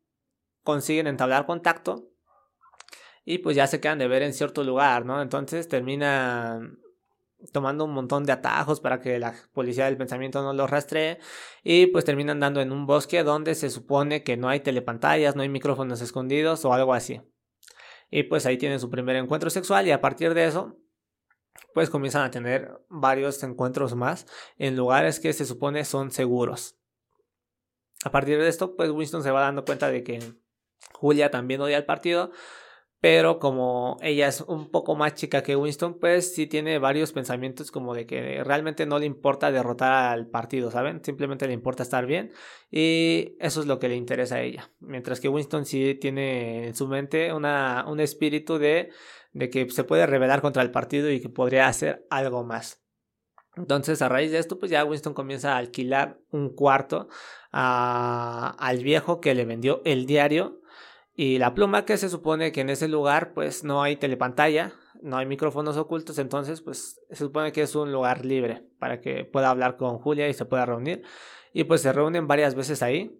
consiguen 0.63 1.07
entablar 1.07 1.45
contacto 1.47 2.09
y 3.25 3.39
pues 3.39 3.55
ya 3.55 3.67
se 3.67 3.79
quedan 3.79 3.99
de 3.99 4.07
ver 4.07 4.21
en 4.21 4.33
cierto 4.33 4.63
lugar, 4.63 5.05
¿no? 5.05 5.21
Entonces 5.21 5.67
terminan 5.67 6.79
tomando 7.51 7.85
un 7.85 7.93
montón 7.93 8.25
de 8.25 8.31
atajos 8.31 8.79
para 8.79 8.99
que 8.99 9.19
la 9.19 9.33
policía 9.53 9.85
del 9.85 9.97
pensamiento 9.97 10.41
no 10.41 10.53
los 10.53 10.69
rastree 10.69 11.19
y 11.63 11.87
pues 11.87 12.05
terminan 12.05 12.39
dando 12.39 12.61
en 12.61 12.71
un 12.71 12.85
bosque 12.85 13.23
donde 13.23 13.55
se 13.55 13.69
supone 13.69 14.23
que 14.23 14.37
no 14.37 14.49
hay 14.49 14.59
telepantallas, 14.59 15.35
no 15.35 15.41
hay 15.41 15.49
micrófonos 15.49 16.01
escondidos 16.01 16.65
o 16.65 16.73
algo 16.73 16.93
así. 16.93 17.21
Y 18.11 18.23
pues 18.23 18.45
ahí 18.45 18.57
tienen 18.57 18.79
su 18.79 18.89
primer 18.89 19.15
encuentro 19.15 19.49
sexual 19.49 19.87
y 19.87 19.91
a 19.91 20.01
partir 20.01 20.33
de 20.33 20.45
eso 20.45 20.77
pues 21.73 21.89
comienzan 21.89 22.23
a 22.23 22.31
tener 22.31 22.79
varios 22.89 23.41
encuentros 23.43 23.95
más 23.95 24.25
en 24.57 24.75
lugares 24.75 25.19
que 25.19 25.33
se 25.33 25.45
supone 25.45 25.85
son 25.85 26.11
seguros. 26.11 26.77
A 28.03 28.11
partir 28.11 28.39
de 28.39 28.47
esto 28.47 28.75
pues 28.75 28.89
Winston 28.89 29.23
se 29.23 29.31
va 29.31 29.41
dando 29.41 29.65
cuenta 29.65 29.89
de 29.89 30.03
que 30.03 30.19
Julia 30.93 31.31
también 31.31 31.61
odia 31.61 31.77
al 31.77 31.85
partido 31.85 32.31
pero 33.01 33.39
como 33.39 33.97
ella 34.01 34.27
es 34.27 34.41
un 34.41 34.69
poco 34.71 34.95
más 34.95 35.13
chica 35.13 35.41
que 35.41 35.55
Winston, 35.55 35.99
pues 35.99 36.35
sí 36.35 36.47
tiene 36.47 36.79
varios 36.79 37.13
pensamientos 37.13 37.71
como 37.71 37.93
de 37.93 38.05
que 38.05 38.43
realmente 38.43 38.85
no 38.85 38.99
le 38.99 39.05
importa 39.05 39.51
derrotar 39.51 40.11
al 40.11 40.27
partido, 40.27 40.69
¿saben? 40.69 41.03
Simplemente 41.03 41.47
le 41.47 41.53
importa 41.53 41.83
estar 41.83 42.05
bien 42.05 42.31
y 42.69 43.37
eso 43.39 43.61
es 43.61 43.67
lo 43.67 43.79
que 43.79 43.87
le 43.87 43.95
interesa 43.95 44.35
a 44.35 44.41
ella. 44.41 44.71
Mientras 44.79 45.21
que 45.21 45.29
Winston 45.29 45.65
sí 45.65 45.95
tiene 45.95 46.67
en 46.67 46.75
su 46.75 46.87
mente 46.87 47.31
una, 47.31 47.85
un 47.87 48.01
espíritu 48.01 48.57
de, 48.57 48.89
de 49.31 49.49
que 49.49 49.69
se 49.69 49.85
puede 49.85 50.05
rebelar 50.05 50.41
contra 50.41 50.61
el 50.61 50.71
partido 50.71 51.09
y 51.09 51.21
que 51.21 51.29
podría 51.29 51.67
hacer 51.67 52.05
algo 52.09 52.43
más. 52.43 52.83
Entonces, 53.55 54.01
a 54.01 54.09
raíz 54.09 54.31
de 54.31 54.39
esto, 54.39 54.59
pues 54.59 54.71
ya 54.71 54.85
Winston 54.85 55.13
comienza 55.13 55.53
a 55.53 55.57
alquilar 55.57 56.19
un 56.31 56.53
cuarto 56.53 57.09
al 57.51 58.77
viejo 58.83 59.19
que 59.19 59.33
le 59.35 59.45
vendió 59.45 59.81
el 59.85 60.05
diario 60.05 60.61
y 61.21 61.37
la 61.37 61.53
pluma 61.53 61.83
que 61.83 61.97
se 61.97 62.07
supone 62.07 62.53
que 62.53 62.61
en 62.61 62.69
ese 62.69 62.87
lugar 62.87 63.33
pues 63.33 63.65
no 63.65 63.83
hay 63.83 63.97
telepantalla, 63.97 64.71
no 65.01 65.17
hay 65.17 65.25
micrófonos 65.25 65.75
ocultos, 65.75 66.17
entonces 66.17 66.61
pues 66.61 67.01
se 67.09 67.15
supone 67.17 67.51
que 67.51 67.61
es 67.61 67.75
un 67.75 67.91
lugar 67.91 68.23
libre 68.23 68.63
para 68.79 69.01
que 69.01 69.25
pueda 69.25 69.49
hablar 69.49 69.75
con 69.75 69.97
Julia 69.97 70.29
y 70.29 70.33
se 70.33 70.45
pueda 70.45 70.65
reunir. 70.65 71.03
Y 71.51 71.65
pues 71.65 71.81
se 71.81 71.91
reúnen 71.91 72.25
varias 72.25 72.55
veces 72.55 72.81
ahí. 72.81 73.19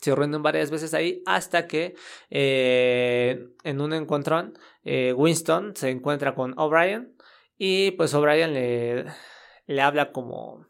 Se 0.00 0.12
reúnen 0.12 0.42
varias 0.42 0.72
veces 0.72 0.92
ahí 0.92 1.22
hasta 1.24 1.68
que 1.68 1.94
eh, 2.30 3.46
en 3.62 3.80
un 3.80 3.92
encontrón 3.92 4.58
eh, 4.82 5.12
Winston 5.12 5.76
se 5.76 5.90
encuentra 5.90 6.34
con 6.34 6.58
O'Brien 6.58 7.14
y 7.56 7.92
pues 7.92 8.12
O'Brien 8.12 8.54
le, 8.54 9.04
le 9.68 9.82
habla 9.82 10.10
como 10.10 10.66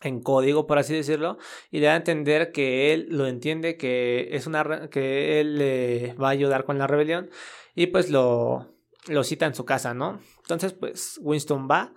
en 0.00 0.20
código, 0.20 0.66
por 0.66 0.78
así 0.78 0.94
decirlo, 0.94 1.38
y 1.70 1.80
le 1.80 1.86
da 1.86 1.94
a 1.94 1.96
entender 1.96 2.52
que 2.52 2.92
él 2.92 3.06
lo 3.10 3.26
entiende, 3.26 3.76
que 3.76 4.28
es 4.32 4.46
una 4.46 4.88
que 4.90 5.40
él 5.40 5.58
le 5.58 6.14
va 6.14 6.28
a 6.28 6.32
ayudar 6.32 6.64
con 6.64 6.78
la 6.78 6.86
rebelión 6.86 7.30
y 7.74 7.88
pues 7.88 8.10
lo 8.10 8.78
lo 9.06 9.24
cita 9.24 9.46
en 9.46 9.54
su 9.54 9.64
casa, 9.64 9.94
¿no? 9.94 10.20
Entonces, 10.42 10.72
pues 10.72 11.18
Winston 11.22 11.68
va 11.70 11.92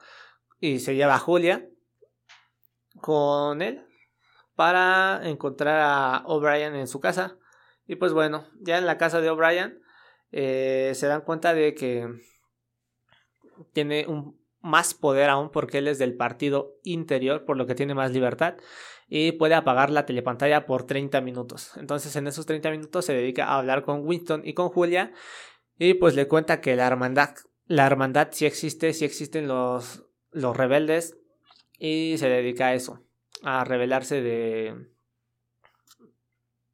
y 0.60 0.80
se 0.80 0.96
lleva 0.96 1.16
a 1.16 1.20
Julia 1.20 1.68
con 3.02 3.62
él 3.62 3.86
para 4.56 5.22
encontrar 5.24 5.80
a 5.80 6.24
O'Brien 6.26 6.76
en 6.76 6.88
su 6.88 7.00
casa. 7.00 7.38
Y 7.88 7.96
pues 7.96 8.14
bueno, 8.14 8.48
ya 8.60 8.78
en 8.78 8.86
la 8.86 8.98
casa 8.98 9.22
de 9.22 9.30
O'Brien 9.30 9.82
eh, 10.32 10.94
se 10.96 11.08
dan 11.08 11.22
cuenta 11.22 11.54
de 11.54 11.74
que 11.74 12.08
tiene 13.74 14.06
un 14.08 14.41
más 14.62 14.94
poder 14.94 15.30
aún 15.30 15.50
porque 15.50 15.80
él 15.80 15.88
es 15.88 16.00
del 16.00 16.16
partido 16.16 16.76
interior, 16.84 17.46
por 17.46 17.58
lo 17.58 17.66
que 17.66 17.76
tiene 17.76 17.96
más 17.96 18.12
libertad 18.12 18.56
y 19.08 19.34
puede 19.34 19.56
apagar 19.56 19.90
la 19.90 20.06
telepantalla 20.06 20.66
por 20.66 20.86
30 20.86 21.20
minutos. 21.22 21.72
Entonces 21.76 22.16
en 22.16 22.28
esos 22.28 22.46
30 22.46 22.72
minutos 22.72 23.06
se 23.06 23.14
dedica 23.14 23.46
a 23.46 23.58
hablar 23.58 23.84
con 23.84 24.08
Winston 24.08 24.44
y 24.46 24.54
con 24.54 24.70
Julia 24.70 25.12
y 25.78 25.96
pues 25.96 26.16
le 26.16 26.28
cuenta 26.28 26.62
que 26.62 26.76
la 26.76 26.88
hermandad, 26.88 27.36
la 27.66 27.86
hermandad 27.86 28.30
sí 28.32 28.46
existe, 28.46 28.94
sí 28.94 29.04
existen 29.04 29.48
los, 29.48 30.06
los 30.32 30.56
rebeldes 30.56 31.18
y 31.78 32.16
se 32.20 32.30
dedica 32.30 32.68
a 32.68 32.74
eso, 32.74 33.04
a 33.44 33.64
rebelarse 33.64 34.22
de 34.22 34.88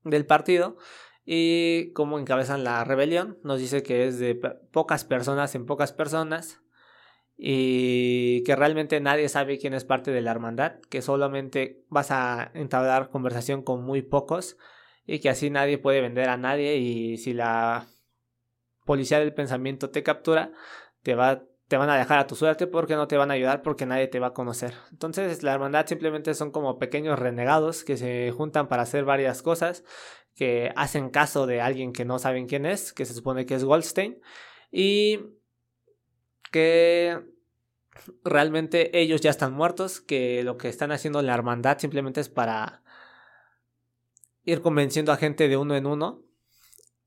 del 0.03 0.25
partido 0.25 0.77
y 1.25 1.91
cómo 1.93 2.19
encabezan 2.19 2.63
la 2.63 2.83
rebelión. 2.83 3.39
Nos 3.43 3.59
dice 3.59 3.83
que 3.83 4.07
es 4.07 4.19
de 4.19 4.35
pocas 4.35 5.05
personas 5.05 5.55
en 5.55 5.65
pocas 5.65 5.91
personas 5.91 6.61
y 7.37 8.43
que 8.43 8.55
realmente 8.55 8.99
nadie 8.99 9.29
sabe 9.29 9.59
quién 9.59 9.73
es 9.73 9.85
parte 9.85 10.11
de 10.11 10.21
la 10.21 10.31
hermandad, 10.31 10.79
que 10.89 11.01
solamente 11.01 11.83
vas 11.89 12.11
a 12.11 12.51
entablar 12.55 13.09
conversación 13.09 13.61
con 13.61 13.83
muy 13.83 14.01
pocos 14.01 14.57
y 15.05 15.19
que 15.19 15.29
así 15.29 15.49
nadie 15.49 15.77
puede 15.77 16.01
vender 16.01 16.29
a 16.29 16.37
nadie 16.37 16.77
y 16.77 17.17
si 17.17 17.33
la 17.33 17.87
policía 18.85 19.19
del 19.19 19.33
pensamiento 19.33 19.91
te 19.91 20.01
captura, 20.01 20.51
te 21.03 21.13
va 21.15 21.43
te 21.67 21.77
van 21.77 21.89
a 21.89 21.97
dejar 21.97 22.19
a 22.19 22.27
tu 22.27 22.35
suerte 22.35 22.65
porque 22.65 22.95
no 22.95 23.07
te 23.07 23.17
van 23.17 23.29
a 23.29 23.33
ayudar 23.33 23.61
porque 23.61 23.85
nadie 23.85 24.07
te 24.07 24.19
va 24.19 24.27
a 24.27 24.33
conocer. 24.33 24.73
Entonces 24.91 25.43
la 25.43 25.53
hermandad 25.53 25.85
simplemente 25.85 26.33
son 26.33 26.51
como 26.51 26.79
pequeños 26.79 27.19
renegados 27.19 27.83
que 27.83 27.97
se 27.97 28.31
juntan 28.31 28.67
para 28.67 28.83
hacer 28.83 29.03
varias 29.03 29.41
cosas, 29.41 29.83
que 30.35 30.71
hacen 30.75 31.09
caso 31.09 31.45
de 31.45 31.61
alguien 31.61 31.91
que 31.91 32.05
no 32.05 32.19
saben 32.19 32.47
quién 32.47 32.65
es, 32.65 32.93
que 32.93 33.05
se 33.05 33.13
supone 33.13 33.45
que 33.45 33.55
es 33.55 33.65
Goldstein, 33.65 34.21
y 34.71 35.19
que 36.57 37.21
realmente 38.23 38.99
ellos 38.99 39.21
ya 39.21 39.29
están 39.29 39.53
muertos, 39.53 40.01
que 40.01 40.41
lo 40.43 40.57
que 40.57 40.69
están 40.69 40.91
haciendo 40.91 41.19
en 41.19 41.27
la 41.27 41.35
hermandad 41.35 41.77
simplemente 41.77 42.19
es 42.19 42.29
para 42.29 42.81
ir 44.43 44.61
convenciendo 44.61 45.11
a 45.11 45.17
gente 45.17 45.47
de 45.49 45.55
uno 45.55 45.75
en 45.75 45.85
uno 45.85 46.23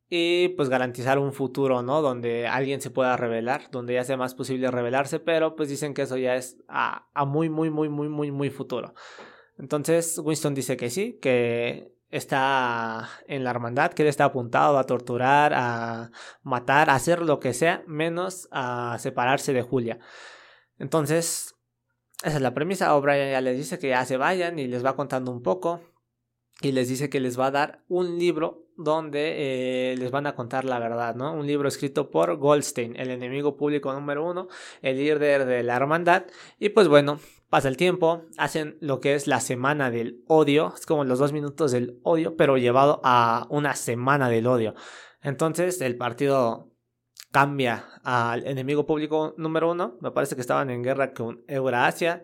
y 0.08 0.50
pues 0.50 0.68
garantizar 0.68 1.18
un 1.18 1.32
futuro, 1.32 1.82
¿no? 1.82 2.00
Donde 2.00 2.46
alguien 2.46 2.80
se 2.80 2.92
pueda 2.92 3.16
revelar, 3.16 3.72
donde 3.72 3.94
ya 3.94 4.04
sea 4.04 4.16
más 4.16 4.36
posible 4.36 4.70
revelarse, 4.70 5.18
pero 5.18 5.56
pues 5.56 5.68
dicen 5.68 5.94
que 5.94 6.02
eso 6.02 6.16
ya 6.16 6.36
es 6.36 6.56
a, 6.68 7.08
a 7.12 7.24
muy, 7.24 7.48
muy, 7.48 7.70
muy, 7.70 7.88
muy, 7.88 8.08
muy, 8.08 8.30
muy 8.30 8.50
futuro. 8.50 8.94
Entonces 9.58 10.16
Winston 10.18 10.54
dice 10.54 10.76
que 10.76 10.90
sí, 10.90 11.18
que 11.20 11.92
está 12.10 13.08
en 13.26 13.44
la 13.44 13.50
hermandad, 13.50 13.92
que 13.92 14.02
él 14.02 14.08
está 14.08 14.24
apuntado 14.24 14.78
a 14.78 14.84
torturar, 14.84 15.52
a 15.54 16.10
matar, 16.42 16.90
a 16.90 16.94
hacer 16.94 17.22
lo 17.22 17.40
que 17.40 17.54
sea, 17.54 17.82
menos 17.86 18.48
a 18.50 18.96
separarse 18.98 19.52
de 19.52 19.62
Julia. 19.62 19.98
Entonces, 20.78 21.54
esa 22.22 22.36
es 22.36 22.42
la 22.42 22.54
premisa. 22.54 22.94
O'Brien 22.94 23.30
ya 23.30 23.40
les 23.40 23.56
dice 23.56 23.78
que 23.78 23.88
ya 23.88 24.04
se 24.04 24.16
vayan 24.16 24.58
y 24.58 24.66
les 24.66 24.84
va 24.84 24.96
contando 24.96 25.30
un 25.30 25.42
poco. 25.42 25.80
Y 26.62 26.72
les 26.72 26.88
dice 26.88 27.08
que 27.08 27.20
les 27.20 27.38
va 27.38 27.46
a 27.46 27.50
dar 27.50 27.84
un 27.88 28.18
libro 28.18 28.66
donde 28.76 29.92
eh, 29.92 29.96
les 29.96 30.10
van 30.10 30.26
a 30.26 30.34
contar 30.34 30.64
la 30.64 30.78
verdad, 30.78 31.14
¿no? 31.14 31.32
Un 31.34 31.46
libro 31.46 31.68
escrito 31.68 32.10
por 32.10 32.36
Goldstein, 32.36 32.96
el 32.96 33.10
enemigo 33.10 33.56
público 33.56 33.92
número 33.92 34.26
uno, 34.26 34.48
el 34.82 34.96
líder 34.96 35.44
de 35.44 35.62
la 35.62 35.76
hermandad. 35.76 36.24
Y 36.58 36.70
pues 36.70 36.88
bueno, 36.88 37.18
pasa 37.48 37.68
el 37.68 37.76
tiempo, 37.76 38.24
hacen 38.36 38.76
lo 38.80 39.00
que 39.00 39.14
es 39.14 39.26
la 39.26 39.40
semana 39.40 39.90
del 39.90 40.22
odio, 40.26 40.72
es 40.76 40.86
como 40.86 41.04
los 41.04 41.18
dos 41.18 41.32
minutos 41.32 41.72
del 41.72 41.98
odio, 42.02 42.36
pero 42.36 42.56
llevado 42.56 43.00
a 43.04 43.46
una 43.50 43.74
semana 43.74 44.28
del 44.28 44.46
odio. 44.46 44.74
Entonces 45.22 45.80
el 45.80 45.96
partido 45.96 46.70
cambia 47.30 47.86
al 48.02 48.46
enemigo 48.46 48.86
público 48.86 49.34
número 49.36 49.70
uno. 49.70 49.98
Me 50.00 50.10
parece 50.10 50.34
que 50.34 50.40
estaban 50.40 50.70
en 50.70 50.82
guerra 50.82 51.12
con 51.12 51.44
Eurasia. 51.48 52.22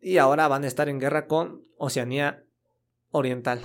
Y 0.00 0.18
ahora 0.18 0.48
van 0.48 0.64
a 0.64 0.66
estar 0.66 0.88
en 0.88 0.98
guerra 0.98 1.26
con 1.26 1.64
Oceanía 1.76 2.44
Oriental. 3.12 3.62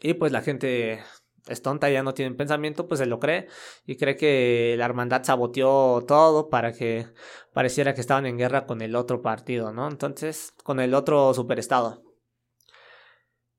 Y 0.00 0.14
pues 0.14 0.32
la 0.32 0.40
gente 0.40 1.02
es 1.48 1.62
tonta, 1.62 1.90
ya 1.90 2.02
no 2.02 2.14
tienen 2.14 2.36
pensamiento, 2.36 2.86
pues 2.86 3.00
se 3.00 3.06
lo 3.06 3.18
cree. 3.18 3.48
Y 3.86 3.96
cree 3.96 4.16
que 4.16 4.74
la 4.78 4.84
hermandad 4.84 5.24
saboteó 5.24 6.04
todo 6.06 6.48
para 6.48 6.72
que 6.72 7.06
pareciera 7.52 7.94
que 7.94 8.00
estaban 8.00 8.26
en 8.26 8.38
guerra 8.38 8.66
con 8.66 8.82
el 8.82 8.94
otro 8.94 9.22
partido, 9.22 9.72
¿no? 9.72 9.88
Entonces, 9.88 10.52
con 10.62 10.80
el 10.80 10.94
otro 10.94 11.34
superestado. 11.34 12.02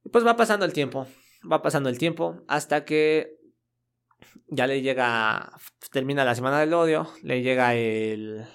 Y 0.03 0.10
pues 0.10 0.25
va 0.25 0.36
pasando 0.38 0.65
el 0.65 0.74
tiempo. 0.74 1.08
Va 1.50 1.62
pasando 1.62 1.89
el 1.89 1.98
tiempo 1.98 2.44
hasta 2.48 2.86
que 2.86 3.38
ya 4.48 4.68
le 4.68 4.82
llega, 4.82 5.51
termina 5.91 6.24
la 6.24 6.36
semana 6.36 6.60
del 6.60 6.74
odio, 6.74 7.10
le 7.24 7.41
llega 7.41 7.74
el, 7.74 8.46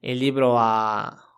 el 0.00 0.18
libro 0.18 0.58
a 0.58 1.31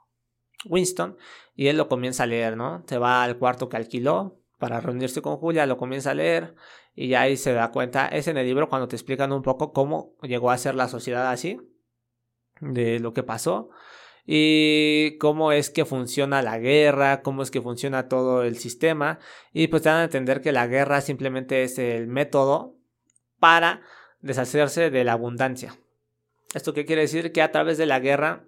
Winston 0.67 1.17
y 1.55 1.69
él 1.69 1.77
lo 1.77 1.89
comienza 1.89 2.25
a 2.25 2.27
leer, 2.27 2.57
¿no? 2.57 2.83
Se 2.87 2.99
va 2.99 3.23
al 3.23 3.39
cuarto 3.39 3.69
que 3.69 3.77
alquiló 3.77 4.41
para 4.59 4.81
reunirse 4.81 5.23
con 5.23 5.37
Julia, 5.37 5.67
lo 5.67 5.77
comienza 5.77 6.13
a 6.13 6.15
leer 6.15 6.55
y 6.95 7.09
ya 7.09 7.23
ahí 7.23 7.37
se 7.37 7.53
da 7.53 7.71
cuenta, 7.71 8.09
es 8.09 8.29
en 8.29 8.37
el 8.37 8.47
libro 8.47 8.69
cuando 8.69 8.89
te 8.89 8.97
explican 8.97 9.33
un 9.33 9.43
poco 9.43 9.73
cómo 9.73 10.15
llegó 10.23 10.51
a 10.51 10.59
ser 10.59 10.75
la 10.75 10.89
sociedad 10.89 11.31
así, 11.31 11.61
de 12.61 13.01
lo 13.01 13.13
que 13.13 13.23
pasó 13.23 13.71
y 14.27 15.19
cómo 15.19 15.53
es 15.53 15.71
que 15.71 15.85
funciona 15.85 16.41
la 16.41 16.59
guerra, 16.59 17.23
cómo 17.23 17.43
es 17.43 17.51
que 17.51 17.61
funciona 17.61 18.09
todo 18.09 18.43
el 18.43 18.57
sistema 18.57 19.19
y 19.53 19.67
pues 19.69 19.83
te 19.83 19.91
dan 19.91 19.99
a 19.99 20.05
entender 20.05 20.41
que 20.41 20.53
la 20.53 20.67
guerra 20.67 21.01
simplemente 21.01 21.63
es 21.63 21.79
el 21.79 22.07
método 22.07 22.77
para 23.39 23.83
deshacerse 24.21 24.91
de 24.91 25.05
la 25.05 25.13
abundancia. 25.13 25.77
¿Esto 26.55 26.73
qué 26.73 26.87
quiere 26.87 27.03
decir? 27.03 27.33
Que 27.33 27.43
a 27.43 27.53
través 27.53 27.77
de 27.77 27.87
la 27.87 28.01
guerra 28.01 28.45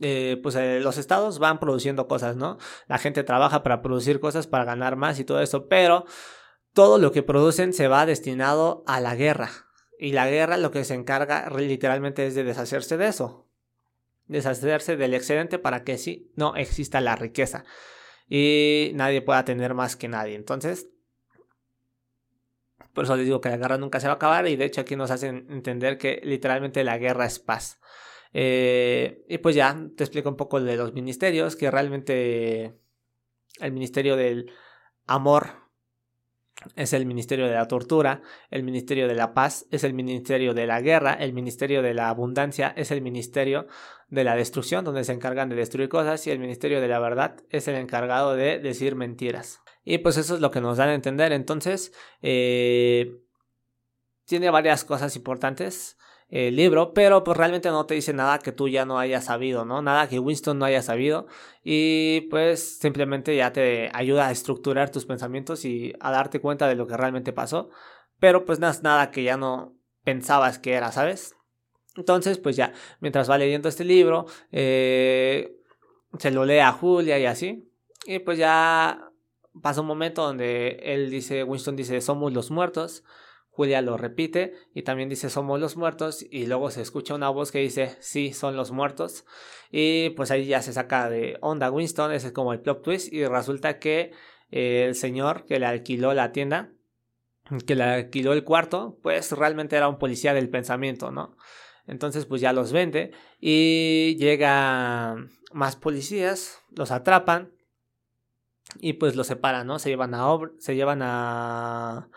eh, 0.00 0.38
pues 0.42 0.54
eh, 0.54 0.80
los 0.80 0.98
estados 0.98 1.38
van 1.38 1.60
produciendo 1.60 2.08
cosas, 2.08 2.36
¿no? 2.36 2.58
La 2.88 2.98
gente 2.98 3.24
trabaja 3.24 3.62
para 3.62 3.82
producir 3.82 4.20
cosas, 4.20 4.46
para 4.46 4.64
ganar 4.64 4.96
más 4.96 5.18
y 5.18 5.24
todo 5.24 5.40
eso, 5.40 5.68
pero 5.68 6.04
todo 6.72 6.98
lo 6.98 7.12
que 7.12 7.22
producen 7.22 7.72
se 7.72 7.88
va 7.88 8.06
destinado 8.06 8.84
a 8.86 9.00
la 9.00 9.14
guerra. 9.14 9.50
Y 9.98 10.12
la 10.12 10.28
guerra 10.28 10.58
lo 10.58 10.70
que 10.70 10.84
se 10.84 10.94
encarga 10.94 11.48
literalmente 11.50 12.26
es 12.26 12.34
de 12.34 12.44
deshacerse 12.44 12.96
de 12.96 13.08
eso. 13.08 13.48
Deshacerse 14.26 14.96
del 14.96 15.14
excedente 15.14 15.58
para 15.58 15.84
que 15.84 15.98
sí 15.98 16.32
no 16.36 16.54
exista 16.56 17.00
la 17.00 17.16
riqueza. 17.16 17.64
Y 18.28 18.90
nadie 18.94 19.22
pueda 19.22 19.44
tener 19.44 19.74
más 19.74 19.96
que 19.96 20.08
nadie. 20.08 20.34
Entonces, 20.34 20.88
por 22.92 23.04
eso 23.04 23.14
les 23.16 23.26
digo 23.26 23.40
que 23.40 23.50
la 23.50 23.58
guerra 23.58 23.78
nunca 23.78 24.00
se 24.00 24.06
va 24.06 24.14
a 24.14 24.16
acabar 24.16 24.48
y 24.48 24.56
de 24.56 24.64
hecho 24.64 24.80
aquí 24.80 24.96
nos 24.96 25.10
hacen 25.10 25.46
entender 25.50 25.98
que 25.98 26.20
literalmente 26.24 26.82
la 26.82 26.98
guerra 26.98 27.26
es 27.26 27.38
paz. 27.38 27.78
Eh, 28.38 29.24
y 29.30 29.38
pues 29.38 29.56
ya 29.56 29.74
te 29.96 30.04
explico 30.04 30.28
un 30.28 30.36
poco 30.36 30.60
de 30.60 30.76
los 30.76 30.92
ministerios, 30.92 31.56
que 31.56 31.70
realmente 31.70 32.78
el 33.60 33.72
ministerio 33.72 34.14
del 34.14 34.52
amor 35.06 35.54
es 36.74 36.92
el 36.92 37.06
ministerio 37.06 37.46
de 37.46 37.54
la 37.54 37.66
tortura, 37.66 38.20
el 38.50 38.62
ministerio 38.62 39.08
de 39.08 39.14
la 39.14 39.32
paz 39.32 39.64
es 39.70 39.84
el 39.84 39.94
ministerio 39.94 40.52
de 40.52 40.66
la 40.66 40.82
guerra, 40.82 41.14
el 41.14 41.32
ministerio 41.32 41.80
de 41.80 41.94
la 41.94 42.10
abundancia 42.10 42.74
es 42.76 42.90
el 42.90 43.00
ministerio 43.00 43.68
de 44.08 44.24
la 44.24 44.36
destrucción, 44.36 44.84
donde 44.84 45.04
se 45.04 45.14
encargan 45.14 45.48
de 45.48 45.56
destruir 45.56 45.88
cosas, 45.88 46.26
y 46.26 46.30
el 46.30 46.38
ministerio 46.38 46.82
de 46.82 46.88
la 46.88 46.98
verdad 46.98 47.36
es 47.48 47.68
el 47.68 47.76
encargado 47.76 48.36
de 48.36 48.58
decir 48.58 48.96
mentiras. 48.96 49.60
Y 49.82 49.96
pues 49.96 50.18
eso 50.18 50.34
es 50.34 50.42
lo 50.42 50.50
que 50.50 50.60
nos 50.60 50.76
dan 50.76 50.90
a 50.90 50.94
entender. 50.94 51.32
Entonces, 51.32 51.90
eh, 52.20 53.16
tiene 54.26 54.50
varias 54.50 54.84
cosas 54.84 55.16
importantes 55.16 55.96
el 56.28 56.56
libro, 56.56 56.92
pero 56.92 57.22
pues 57.22 57.36
realmente 57.36 57.68
no 57.68 57.86
te 57.86 57.94
dice 57.94 58.12
nada 58.12 58.38
que 58.40 58.52
tú 58.52 58.68
ya 58.68 58.84
no 58.84 58.98
hayas 58.98 59.26
sabido, 59.26 59.64
¿no? 59.64 59.80
Nada 59.80 60.08
que 60.08 60.18
Winston 60.18 60.58
no 60.58 60.64
haya 60.64 60.82
sabido 60.82 61.26
y 61.62 62.22
pues 62.30 62.78
simplemente 62.78 63.36
ya 63.36 63.52
te 63.52 63.90
ayuda 63.92 64.26
a 64.26 64.32
estructurar 64.32 64.90
tus 64.90 65.06
pensamientos 65.06 65.64
y 65.64 65.92
a 66.00 66.10
darte 66.10 66.40
cuenta 66.40 66.66
de 66.68 66.74
lo 66.74 66.86
que 66.86 66.96
realmente 66.96 67.32
pasó, 67.32 67.70
pero 68.18 68.44
pues 68.44 68.58
no 68.58 68.68
es 68.68 68.82
nada 68.82 69.10
que 69.10 69.22
ya 69.22 69.36
no 69.36 69.76
pensabas 70.02 70.58
que 70.58 70.72
era, 70.72 70.90
¿sabes? 70.90 71.36
Entonces 71.96 72.38
pues 72.38 72.56
ya, 72.56 72.72
mientras 73.00 73.30
va 73.30 73.38
leyendo 73.38 73.68
este 73.68 73.84
libro, 73.84 74.26
eh, 74.50 75.56
se 76.18 76.30
lo 76.32 76.44
lee 76.44 76.58
a 76.58 76.72
Julia 76.72 77.18
y 77.18 77.26
así, 77.26 77.70
y 78.04 78.18
pues 78.18 78.38
ya 78.38 79.10
pasa 79.62 79.80
un 79.80 79.86
momento 79.86 80.22
donde 80.22 80.80
él 80.82 81.10
dice, 81.10 81.44
Winston 81.44 81.76
dice, 81.76 82.00
somos 82.00 82.32
los 82.32 82.50
muertos. 82.50 83.04
Julia 83.56 83.80
lo 83.80 83.96
repite 83.96 84.52
y 84.74 84.82
también 84.82 85.08
dice 85.08 85.30
somos 85.30 85.58
los 85.58 85.78
muertos 85.78 86.26
y 86.30 86.44
luego 86.44 86.70
se 86.70 86.82
escucha 86.82 87.14
una 87.14 87.30
voz 87.30 87.50
que 87.50 87.58
dice 87.58 87.96
sí, 88.00 88.34
son 88.34 88.54
los 88.54 88.70
muertos 88.70 89.24
y 89.70 90.10
pues 90.10 90.30
ahí 90.30 90.44
ya 90.44 90.60
se 90.60 90.74
saca 90.74 91.08
de 91.08 91.38
onda 91.40 91.70
Winston, 91.70 92.12
ese 92.12 92.26
es 92.26 92.32
como 92.34 92.52
el 92.52 92.60
plot 92.60 92.82
twist 92.82 93.10
y 93.10 93.24
resulta 93.24 93.78
que 93.78 94.12
el 94.50 94.94
señor 94.94 95.46
que 95.46 95.58
le 95.58 95.64
alquiló 95.64 96.12
la 96.12 96.32
tienda, 96.32 96.70
que 97.66 97.74
le 97.74 97.84
alquiló 97.84 98.34
el 98.34 98.44
cuarto, 98.44 98.98
pues 99.02 99.32
realmente 99.32 99.74
era 99.74 99.88
un 99.88 99.98
policía 99.98 100.34
del 100.34 100.50
pensamiento, 100.50 101.10
¿no? 101.10 101.34
Entonces 101.86 102.26
pues 102.26 102.42
ya 102.42 102.52
los 102.52 102.72
vende 102.72 103.12
y 103.40 104.16
llega 104.18 105.16
más 105.52 105.76
policías, 105.76 106.60
los 106.72 106.90
atrapan 106.90 107.52
y 108.80 108.92
pues 108.94 109.16
los 109.16 109.28
separan, 109.28 109.66
¿no? 109.66 109.78
Se 109.78 109.88
llevan 109.88 110.14
a 110.14 110.26
se 110.58 110.76
llevan 110.76 111.00
a 111.00 112.10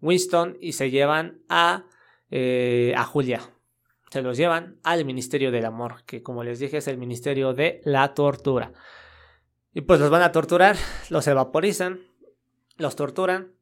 Winston 0.00 0.56
y 0.60 0.72
se 0.72 0.90
llevan 0.90 1.42
a, 1.48 1.84
eh, 2.30 2.94
a 2.96 3.04
Julia. 3.04 3.40
Se 4.10 4.22
los 4.22 4.36
llevan 4.36 4.78
al 4.84 5.04
Ministerio 5.04 5.50
del 5.50 5.66
Amor, 5.66 6.04
que 6.06 6.22
como 6.22 6.44
les 6.44 6.58
dije 6.58 6.78
es 6.78 6.88
el 6.88 6.96
Ministerio 6.96 7.52
de 7.52 7.80
la 7.84 8.14
Tortura. 8.14 8.72
Y 9.74 9.82
pues 9.82 10.00
los 10.00 10.10
van 10.10 10.22
a 10.22 10.32
torturar, 10.32 10.76
los 11.10 11.26
evaporizan, 11.26 12.00
los 12.78 12.96
torturan. 12.96 13.54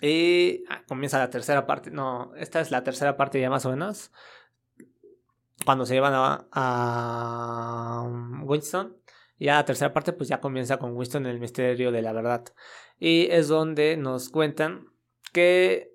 Y 0.00 0.64
ah, 0.68 0.84
comienza 0.86 1.18
la 1.18 1.30
tercera 1.30 1.66
parte. 1.66 1.90
No, 1.90 2.32
esta 2.36 2.60
es 2.60 2.70
la 2.70 2.84
tercera 2.84 3.16
parte 3.16 3.40
ya 3.40 3.50
más 3.50 3.66
o 3.66 3.70
menos. 3.70 4.12
Cuando 5.64 5.86
se 5.86 5.94
llevan 5.94 6.14
a, 6.14 6.46
a 6.52 8.04
Winston. 8.42 8.96
Y 9.36 9.48
a 9.48 9.56
la 9.56 9.64
tercera 9.64 9.92
parte 9.92 10.12
pues 10.12 10.28
ya 10.28 10.40
comienza 10.40 10.78
con 10.78 10.96
Winston 10.96 11.26
en 11.26 11.32
el 11.32 11.40
Ministerio 11.40 11.90
de 11.90 12.02
la 12.02 12.12
Verdad. 12.12 12.44
Y 12.98 13.26
es 13.30 13.48
donde 13.48 13.96
nos 13.96 14.28
cuentan 14.28 14.93
que 15.34 15.92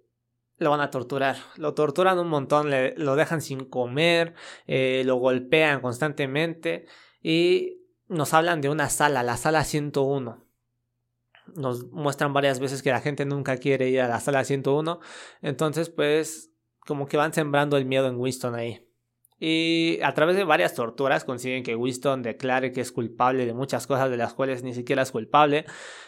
lo 0.57 0.69
van 0.69 0.81
a 0.81 0.91
torturar. 0.91 1.37
Lo 1.55 1.73
torturan 1.73 2.19
un 2.19 2.27
montón, 2.27 2.69
lo 2.69 3.15
dejan 3.15 3.41
sin 3.41 3.65
comer, 3.65 4.35
eh, 4.67 5.03
lo 5.05 5.15
golpean 5.15 5.81
constantemente 5.81 6.85
y 7.23 7.81
nos 8.07 8.33
hablan 8.33 8.61
de 8.61 8.69
una 8.69 8.89
sala, 8.89 9.23
la 9.23 9.37
sala 9.37 9.63
101. 9.63 10.45
Nos 11.55 11.85
muestran 11.91 12.33
varias 12.33 12.59
veces 12.59 12.83
que 12.83 12.91
la 12.91 13.01
gente 13.01 13.25
nunca 13.25 13.57
quiere 13.57 13.89
ir 13.89 14.01
a 14.01 14.07
la 14.07 14.19
sala 14.19 14.43
101. 14.43 14.99
Entonces, 15.41 15.89
pues, 15.89 16.51
como 16.85 17.07
que 17.07 17.17
van 17.17 17.33
sembrando 17.33 17.77
el 17.77 17.85
miedo 17.85 18.07
en 18.07 18.17
Winston 18.17 18.53
ahí. 18.53 18.85
Y 19.39 19.99
a 20.03 20.13
través 20.13 20.35
de 20.35 20.43
varias 20.43 20.75
torturas 20.75 21.23
consiguen 21.23 21.63
que 21.63 21.75
Winston 21.75 22.21
declare 22.21 22.73
que 22.73 22.81
es 22.81 22.91
culpable 22.91 23.45
de 23.45 23.53
muchas 23.53 23.87
cosas 23.87 24.11
de 24.11 24.17
las 24.17 24.33
cuales 24.33 24.63
ni 24.63 24.73
siquiera 24.73 25.01
es 25.03 25.11
culpable. 25.11 25.65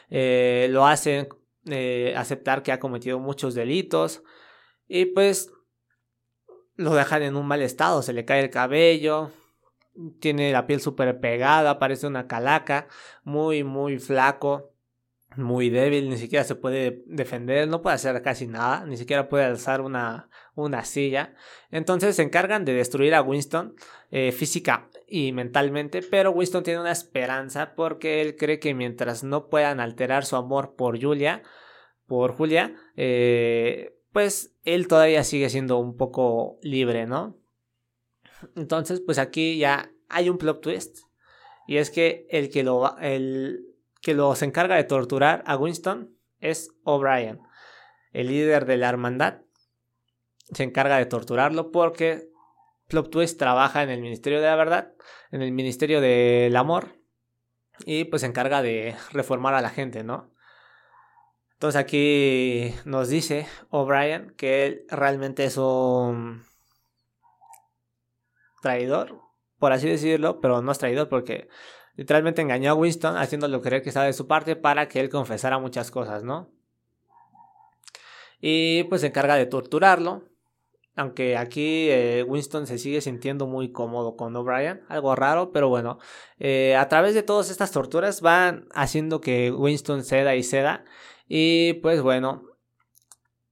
Eh, 0.10 0.68
lo 0.70 0.86
hacen 0.86 1.30
eh, 1.66 2.14
aceptar 2.18 2.64
que 2.64 2.72
ha 2.72 2.80
cometido 2.80 3.20
muchos 3.20 3.54
delitos 3.54 4.24
y 4.88 5.06
pues 5.06 5.52
lo 6.76 6.94
dejan 6.94 7.22
en 7.24 7.36
un 7.36 7.46
mal 7.46 7.62
estado, 7.62 8.02
se 8.02 8.14
le 8.14 8.26
cae 8.26 8.42
el 8.42 8.50
cabello, 8.50 9.32
tiene 10.20 10.52
la 10.52 10.66
piel 10.68 10.82
súper 10.82 11.20
pegada, 11.20 11.80
parece 11.80 12.08
una 12.08 12.28
calaca, 12.28 12.88
muy 13.24 13.64
muy 13.64 14.00
flaco 14.00 14.72
muy 15.38 15.70
débil, 15.70 16.10
ni 16.10 16.18
siquiera 16.18 16.44
se 16.44 16.56
puede 16.56 17.04
defender, 17.06 17.68
no 17.68 17.82
puede 17.82 17.96
hacer 17.96 18.22
casi 18.22 18.48
nada, 18.48 18.86
ni 18.86 18.98
siquiera 18.98 19.30
puede 19.30 19.46
alzar 19.46 19.82
una, 19.82 20.30
una 20.56 20.84
silla. 20.84 21.34
Entonces 21.70 22.16
se 22.16 22.24
encargan 22.24 22.66
de 22.66 22.74
destruir 22.74 23.16
a 23.16 23.22
Winston 23.22 23.76
eh, 24.10 24.32
física 24.32 24.90
y 25.14 25.34
mentalmente, 25.34 26.02
pero 26.02 26.32
Winston 26.32 26.64
tiene 26.64 26.80
una 26.80 26.94
esperanza 26.94 27.76
porque 27.76 28.22
él 28.22 28.38
cree 28.38 28.60
que 28.60 28.74
mientras 28.74 29.26
no 29.26 29.50
puedan 29.50 29.82
alterar 29.82 30.24
su 30.24 30.38
amor 30.38 30.76
por 30.76 31.02
Julia, 31.02 31.44
por 32.08 32.34
Julia, 32.34 32.74
eh, 32.96 33.94
pues 34.14 34.56
él 34.64 34.88
todavía 34.88 35.26
sigue 35.26 35.50
siendo 35.50 35.80
un 35.80 35.98
poco 35.98 36.60
libre, 36.62 37.08
¿no? 37.08 37.38
Entonces, 38.56 39.02
pues 39.02 39.18
aquí 39.18 39.58
ya 39.58 39.92
hay 40.08 40.30
un 40.30 40.38
plot 40.38 40.62
twist. 40.62 41.00
Y 41.68 41.76
es 41.76 41.92
que 41.92 42.26
el 42.30 42.50
que 42.50 42.64
lo, 42.64 42.98
el 43.00 43.66
que 44.02 44.14
los 44.14 44.42
encarga 44.42 44.78
de 44.78 44.86
torturar 44.86 45.44
a 45.46 45.58
Winston 45.58 46.16
es 46.40 46.74
O'Brien, 46.86 47.42
el 48.14 48.28
líder 48.28 48.66
de 48.66 48.78
la 48.78 48.88
hermandad. 48.88 49.42
Se 50.54 50.64
encarga 50.64 50.98
de 50.98 51.06
torturarlo 51.06 51.72
porque 51.72 52.31
Plot 52.92 53.10
Twist 53.10 53.40
trabaja 53.40 53.84
en 53.84 53.90
el 53.90 54.02
Ministerio 54.02 54.42
de 54.42 54.48
la 54.48 54.56
Verdad, 54.58 54.94
en 55.32 55.42
el 55.42 55.54
Ministerio 55.54 56.02
del 56.02 56.54
Amor, 56.58 56.98
y 57.86 58.04
pues 58.04 58.22
se 58.22 58.28
encarga 58.28 58.62
de 58.62 58.96
reformar 59.12 59.54
a 59.54 59.62
la 59.62 59.70
gente, 59.70 60.04
¿no? 60.04 60.30
Entonces 61.54 61.80
aquí 61.80 62.74
nos 62.84 63.08
dice 63.08 63.48
O'Brien 63.70 64.34
que 64.36 64.66
él 64.66 64.86
realmente 64.90 65.46
es 65.46 65.58
un 65.58 66.44
traidor, 68.62 69.22
por 69.58 69.72
así 69.72 69.88
decirlo, 69.88 70.42
pero 70.42 70.62
no 70.62 70.72
es 70.74 70.78
traidor 70.78 71.08
porque 71.08 71.48
literalmente 71.96 72.42
engañó 72.42 72.72
a 72.72 72.74
Winston 72.74 73.16
haciéndolo 73.16 73.62
creer 73.62 73.84
que 73.84 73.90
estaba 73.90 74.08
de 74.08 74.14
su 74.14 74.28
parte 74.28 74.58
para 74.58 74.90
que 74.90 75.00
él 75.00 75.10
confesara 75.10 75.60
muchas 75.60 75.92
cosas, 75.92 76.24
¿no? 76.24 76.52
Y 78.42 78.84
pues 78.86 79.00
se 79.02 79.08
encarga 79.08 79.36
de 79.36 79.46
torturarlo. 79.46 80.31
Aunque 81.02 81.36
aquí 81.36 81.90
eh, 81.90 82.24
Winston 82.28 82.68
se 82.68 82.78
sigue 82.78 83.02
sintiendo 83.02 83.48
muy 83.48 83.72
cómodo 83.72 84.16
con 84.16 84.36
O'Brien, 84.36 84.84
algo 84.88 85.16
raro, 85.16 85.52
pero 85.52 85.68
bueno, 85.68 85.98
eh, 86.38 86.76
a 86.76 86.88
través 86.90 87.16
de 87.16 87.24
todas 87.24 87.50
estas 87.50 87.72
torturas 87.72 88.22
van 88.22 88.68
haciendo 88.72 89.20
que 89.20 89.50
Winston 89.50 90.04
ceda 90.04 90.36
y 90.36 90.44
ceda. 90.44 90.86
Y 91.28 91.74
pues 91.82 92.04
bueno, 92.04 92.44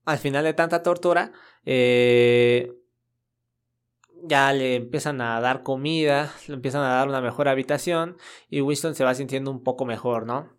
al 0.06 0.20
final 0.20 0.44
de 0.44 0.54
tanta 0.54 0.84
tortura, 0.84 1.32
eh, 1.66 2.72
ya 4.22 4.54
le 4.54 4.76
empiezan 4.76 5.20
a 5.20 5.42
dar 5.42 5.64
comida, 5.64 6.32
le 6.48 6.54
empiezan 6.54 6.84
a 6.84 6.90
dar 6.90 7.08
una 7.08 7.20
mejor 7.20 7.48
habitación 7.48 8.18
y 8.48 8.62
Winston 8.62 8.94
se 8.94 9.04
va 9.04 9.16
sintiendo 9.16 9.50
un 9.50 9.64
poco 9.64 9.86
mejor, 9.86 10.28
¿no? 10.28 10.56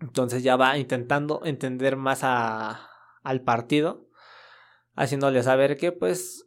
Entonces 0.00 0.42
ya 0.42 0.56
va 0.56 0.78
intentando 0.78 1.42
entender 1.44 1.94
más 1.94 2.24
a, 2.24 2.90
al 3.22 3.42
partido, 3.42 4.07
haciéndole 4.98 5.42
saber 5.42 5.76
que 5.76 5.92
pues 5.92 6.46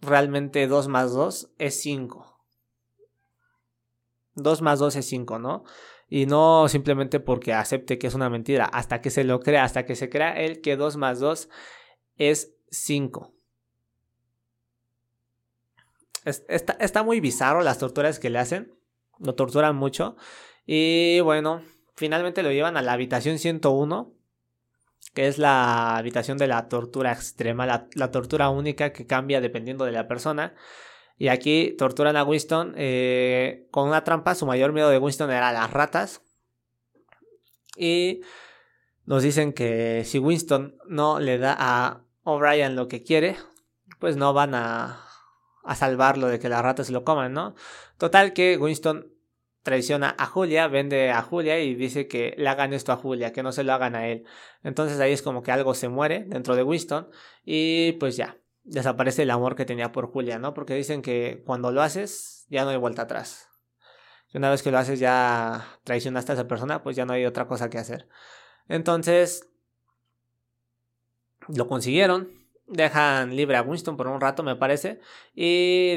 realmente 0.00 0.66
2 0.66 0.88
más 0.88 1.12
2 1.12 1.50
es 1.58 1.80
5. 1.80 2.40
2 4.36 4.62
más 4.62 4.78
2 4.78 4.96
es 4.96 5.06
5, 5.06 5.38
¿no? 5.38 5.64
Y 6.08 6.26
no 6.26 6.68
simplemente 6.68 7.20
porque 7.20 7.52
acepte 7.52 7.98
que 7.98 8.06
es 8.06 8.14
una 8.14 8.30
mentira, 8.30 8.64
hasta 8.66 9.00
que 9.00 9.10
se 9.10 9.24
lo 9.24 9.40
crea, 9.40 9.64
hasta 9.64 9.84
que 9.86 9.96
se 9.96 10.08
crea 10.08 10.32
él 10.32 10.60
que 10.60 10.76
2 10.76 10.96
más 10.96 11.20
2 11.20 11.48
es 12.16 12.54
5 12.70 13.34
está, 16.24 16.76
está 16.80 17.02
muy 17.02 17.20
bizarro 17.20 17.62
las 17.62 17.78
torturas 17.78 18.18
que 18.18 18.30
le 18.30 18.38
hacen. 18.38 18.74
Lo 19.18 19.34
torturan 19.34 19.76
mucho. 19.76 20.16
Y 20.66 21.20
bueno, 21.20 21.62
finalmente 21.94 22.42
lo 22.42 22.50
llevan 22.50 22.76
a 22.76 22.82
la 22.82 22.92
habitación 22.92 23.38
101, 23.38 24.12
que 25.14 25.28
es 25.28 25.38
la 25.38 25.96
habitación 25.96 26.38
de 26.38 26.48
la 26.48 26.68
tortura 26.68 27.12
extrema, 27.12 27.66
la, 27.66 28.10
tortura 28.10 28.50
única 28.50 28.92
que 28.92 29.06
cambia 29.06 29.40
dependiendo 29.40 29.84
de 29.84 29.92
la 29.92 30.08
persona. 30.08 30.54
Y 31.16 31.28
aquí 31.28 31.74
torturan 31.78 32.16
a 32.16 32.24
Winston 32.24 32.74
eh, 32.76 33.68
con 33.70 33.88
una 33.88 34.02
trampa. 34.02 34.34
Su 34.34 34.46
mayor 34.46 34.72
miedo 34.72 34.90
de 34.90 34.98
Winston 34.98 35.30
era 35.30 35.52
las 35.52 35.70
ratas. 35.70 36.22
Y 37.76 38.22
nos 39.06 39.22
dicen 39.22 39.52
que 39.52 40.02
si 40.04 40.18
Winston 40.18 40.76
no 40.88 41.20
le 41.20 41.38
da 41.38 41.56
a 41.56 42.00
O'Brien 42.24 42.74
lo 42.74 42.88
que 42.88 43.04
quiere, 43.04 43.36
pues 44.00 44.16
no 44.16 44.32
van 44.32 44.56
a, 44.56 45.00
a 45.62 45.76
salvarlo 45.76 46.26
de 46.26 46.40
que 46.40 46.48
las 46.48 46.62
ratas 46.62 46.90
lo 46.90 47.04
coman, 47.04 47.32
¿no? 47.32 47.54
Total 47.98 48.32
que 48.32 48.56
Winston 48.56 49.13
traiciona 49.64 50.14
a 50.18 50.26
Julia, 50.26 50.68
vende 50.68 51.10
a 51.10 51.22
Julia 51.22 51.58
y 51.58 51.74
dice 51.74 52.06
que 52.06 52.34
le 52.36 52.48
hagan 52.48 52.72
esto 52.74 52.92
a 52.92 52.96
Julia, 52.96 53.32
que 53.32 53.42
no 53.42 53.50
se 53.50 53.64
lo 53.64 53.72
hagan 53.72 53.96
a 53.96 54.06
él. 54.06 54.24
Entonces 54.62 55.00
ahí 55.00 55.12
es 55.12 55.22
como 55.22 55.42
que 55.42 55.50
algo 55.50 55.74
se 55.74 55.88
muere 55.88 56.24
dentro 56.28 56.54
de 56.54 56.62
Winston 56.62 57.08
y 57.44 57.92
pues 57.92 58.16
ya, 58.16 58.38
desaparece 58.62 59.22
el 59.22 59.30
amor 59.30 59.56
que 59.56 59.64
tenía 59.64 59.90
por 59.90 60.12
Julia, 60.12 60.38
¿no? 60.38 60.54
Porque 60.54 60.74
dicen 60.74 61.02
que 61.02 61.42
cuando 61.46 61.72
lo 61.72 61.82
haces 61.82 62.46
ya 62.50 62.64
no 62.64 62.70
hay 62.70 62.76
vuelta 62.76 63.02
atrás. 63.02 63.48
Y 64.32 64.36
una 64.36 64.50
vez 64.50 64.62
que 64.62 64.70
lo 64.70 64.78
haces 64.78 65.00
ya 65.00 65.66
traicionaste 65.82 66.32
a 66.32 66.34
esa 66.34 66.46
persona, 66.46 66.82
pues 66.82 66.94
ya 66.94 67.06
no 67.06 67.14
hay 67.14 67.24
otra 67.24 67.46
cosa 67.48 67.70
que 67.70 67.78
hacer. 67.78 68.06
Entonces, 68.68 69.48
lo 71.48 71.66
consiguieron, 71.68 72.30
dejan 72.66 73.34
libre 73.34 73.56
a 73.56 73.62
Winston 73.62 73.96
por 73.96 74.08
un 74.08 74.20
rato, 74.20 74.42
me 74.42 74.56
parece, 74.56 75.00
y 75.34 75.94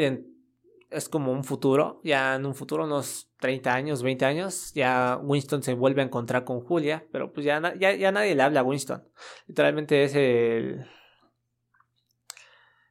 es 0.90 1.10
como 1.10 1.32
un 1.32 1.44
futuro, 1.44 2.00
ya 2.04 2.36
en 2.36 2.46
un 2.46 2.56
futuro, 2.56 2.86
unos 2.86 3.30
30 3.40 3.74
años, 3.74 4.04
20 4.04 4.26
años, 4.26 4.72
ya 4.74 5.20
Winston 5.22 5.64
se 5.64 5.74
vuelve 5.74 6.02
a 6.02 6.06
encontrar 6.06 6.46
con 6.46 6.62
Julia, 6.62 7.06
pero 7.12 7.34
pues 7.34 7.46
ya, 7.46 7.74
ya, 7.76 7.94
ya 7.94 8.12
nadie 8.12 8.36
le 8.36 8.44
habla 8.44 8.62
a 8.62 8.64
Winston. 8.64 9.04
Literalmente 9.48 10.04
es 10.04 10.16
el, 10.16 10.86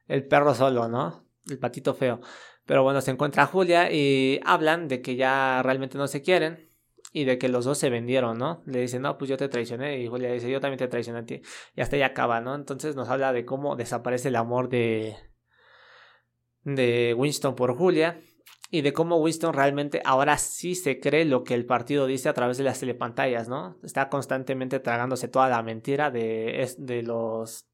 el 0.07 0.27
perro 0.27 0.53
solo, 0.53 0.87
¿no? 0.87 1.25
El 1.49 1.59
patito 1.59 1.93
feo. 1.93 2.21
Pero 2.65 2.83
bueno, 2.83 3.01
se 3.01 3.11
encuentra 3.11 3.45
Julia 3.45 3.91
y 3.91 4.39
hablan 4.45 4.87
de 4.87 5.01
que 5.01 5.15
ya 5.15 5.61
realmente 5.63 5.97
no 5.97 6.07
se 6.07 6.21
quieren 6.21 6.69
y 7.13 7.23
de 7.23 7.37
que 7.37 7.49
los 7.49 7.65
dos 7.65 7.77
se 7.77 7.89
vendieron, 7.89 8.37
¿no? 8.37 8.61
Le 8.65 8.81
dice, 8.81 8.99
no, 8.99 9.17
pues 9.17 9.29
yo 9.29 9.37
te 9.37 9.47
traicioné 9.49 9.99
y 9.99 10.07
Julia 10.07 10.31
dice, 10.31 10.51
yo 10.51 10.59
también 10.59 10.77
te 10.77 10.87
traicioné 10.87 11.19
a 11.19 11.25
ti. 11.25 11.41
Y 11.75 11.81
hasta 11.81 11.95
ahí 11.95 12.01
acaba, 12.03 12.41
¿no? 12.41 12.53
Entonces 12.55 12.95
nos 12.95 13.09
habla 13.09 13.33
de 13.33 13.45
cómo 13.45 13.75
desaparece 13.75 14.27
el 14.27 14.35
amor 14.35 14.69
de, 14.69 15.15
de 16.75 17.13
Winston 17.17 17.55
por 17.55 17.77
Julia 17.77 18.21
y 18.69 18.81
de 18.81 18.91
cómo 18.91 19.17
Winston 19.17 19.53
realmente 19.53 20.01
ahora 20.03 20.37
sí 20.37 20.75
se 20.75 20.99
cree 20.99 21.23
lo 21.23 21.43
que 21.43 21.53
el 21.53 21.65
partido 21.65 22.05
dice 22.05 22.27
a 22.27 22.33
través 22.33 22.57
de 22.57 22.65
las 22.65 22.79
telepantallas, 22.79 23.47
¿no? 23.47 23.77
Está 23.83 24.09
constantemente 24.09 24.79
tragándose 24.79 25.29
toda 25.29 25.47
la 25.47 25.63
mentira 25.63 26.11
de, 26.11 26.69
de 26.77 27.03
los 27.03 27.67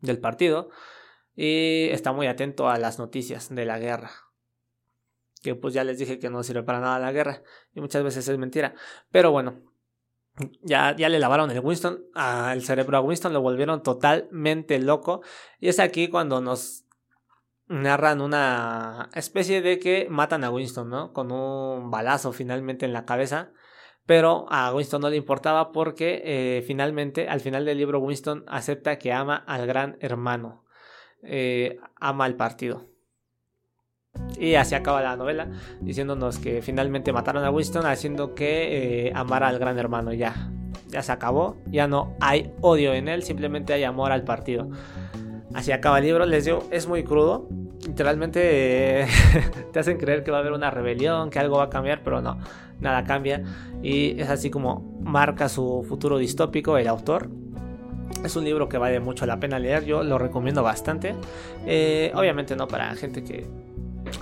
del 0.00 0.18
partido 0.18 0.68
y 1.34 1.88
está 1.90 2.12
muy 2.12 2.26
atento 2.26 2.68
a 2.68 2.78
las 2.78 2.98
noticias 2.98 3.54
de 3.54 3.64
la 3.64 3.78
guerra 3.78 4.10
que 5.42 5.54
pues 5.54 5.74
ya 5.74 5.82
les 5.82 5.98
dije 5.98 6.18
que 6.18 6.30
no 6.30 6.42
sirve 6.42 6.62
para 6.62 6.80
nada 6.80 6.98
la 6.98 7.12
guerra 7.12 7.42
y 7.74 7.80
muchas 7.80 8.04
veces 8.04 8.28
es 8.28 8.38
mentira. 8.38 8.74
Pero 9.10 9.32
bueno, 9.32 9.60
ya, 10.62 10.94
ya 10.96 11.08
le 11.08 11.18
lavaron 11.18 11.50
el 11.50 11.60
Winston, 11.60 12.04
al 12.14 12.62
cerebro 12.62 12.98
a 12.98 13.00
Winston, 13.00 13.32
lo 13.32 13.40
volvieron 13.40 13.82
totalmente 13.82 14.78
loco 14.78 15.22
y 15.58 15.68
es 15.68 15.80
aquí 15.80 16.08
cuando 16.08 16.40
nos 16.40 16.84
narran 17.72 18.20
una 18.20 19.08
especie 19.14 19.62
de 19.62 19.78
que 19.78 20.06
matan 20.10 20.44
a 20.44 20.50
Winston, 20.50 20.90
¿no? 20.90 21.12
Con 21.12 21.32
un 21.32 21.90
balazo 21.90 22.32
finalmente 22.32 22.84
en 22.84 22.92
la 22.92 23.04
cabeza. 23.04 23.50
Pero 24.04 24.46
a 24.50 24.74
Winston 24.74 25.00
no 25.00 25.10
le 25.10 25.16
importaba 25.16 25.70
porque 25.72 26.22
eh, 26.24 26.62
finalmente, 26.66 27.28
al 27.28 27.40
final 27.40 27.64
del 27.64 27.78
libro, 27.78 28.00
Winston 28.00 28.44
acepta 28.48 28.98
que 28.98 29.12
ama 29.12 29.36
al 29.36 29.66
gran 29.66 29.96
hermano. 30.00 30.64
Eh, 31.22 31.78
ama 32.00 32.24
al 32.24 32.34
partido. 32.34 32.88
Y 34.38 34.56
así 34.56 34.74
acaba 34.74 35.00
la 35.00 35.16
novela, 35.16 35.48
diciéndonos 35.80 36.38
que 36.38 36.60
finalmente 36.60 37.12
mataron 37.12 37.44
a 37.44 37.50
Winston, 37.50 37.86
haciendo 37.86 38.34
que 38.34 39.06
eh, 39.06 39.12
amara 39.14 39.48
al 39.48 39.58
gran 39.58 39.78
hermano. 39.78 40.12
Ya, 40.12 40.50
ya 40.88 41.02
se 41.02 41.12
acabó, 41.12 41.56
ya 41.66 41.86
no 41.86 42.14
hay 42.20 42.52
odio 42.60 42.92
en 42.92 43.08
él, 43.08 43.22
simplemente 43.22 43.72
hay 43.72 43.84
amor 43.84 44.12
al 44.12 44.24
partido. 44.24 44.68
Así 45.54 45.70
acaba 45.70 45.98
el 45.98 46.04
libro, 46.04 46.26
les 46.26 46.44
digo, 46.44 46.66
es 46.70 46.86
muy 46.86 47.04
crudo. 47.04 47.48
Literalmente 47.92 49.06
te 49.72 49.78
hacen 49.78 49.98
creer 49.98 50.24
que 50.24 50.30
va 50.30 50.38
a 50.38 50.40
haber 50.40 50.52
una 50.52 50.70
rebelión, 50.70 51.28
que 51.28 51.38
algo 51.38 51.58
va 51.58 51.64
a 51.64 51.68
cambiar, 51.68 52.00
pero 52.02 52.22
no, 52.22 52.38
nada 52.80 53.04
cambia. 53.04 53.42
Y 53.82 54.18
es 54.18 54.30
así 54.30 54.48
como 54.48 54.98
marca 55.02 55.50
su 55.50 55.84
futuro 55.86 56.16
distópico 56.16 56.78
el 56.78 56.88
autor. 56.88 57.28
Es 58.24 58.34
un 58.34 58.44
libro 58.44 58.66
que 58.66 58.78
vale 58.78 58.98
mucho 58.98 59.26
la 59.26 59.38
pena 59.38 59.58
leer, 59.58 59.84
yo 59.84 60.02
lo 60.02 60.16
recomiendo 60.16 60.62
bastante. 60.62 61.14
Eh, 61.66 62.10
obviamente 62.14 62.56
no 62.56 62.66
para 62.66 62.94
gente 62.94 63.22
que 63.22 63.46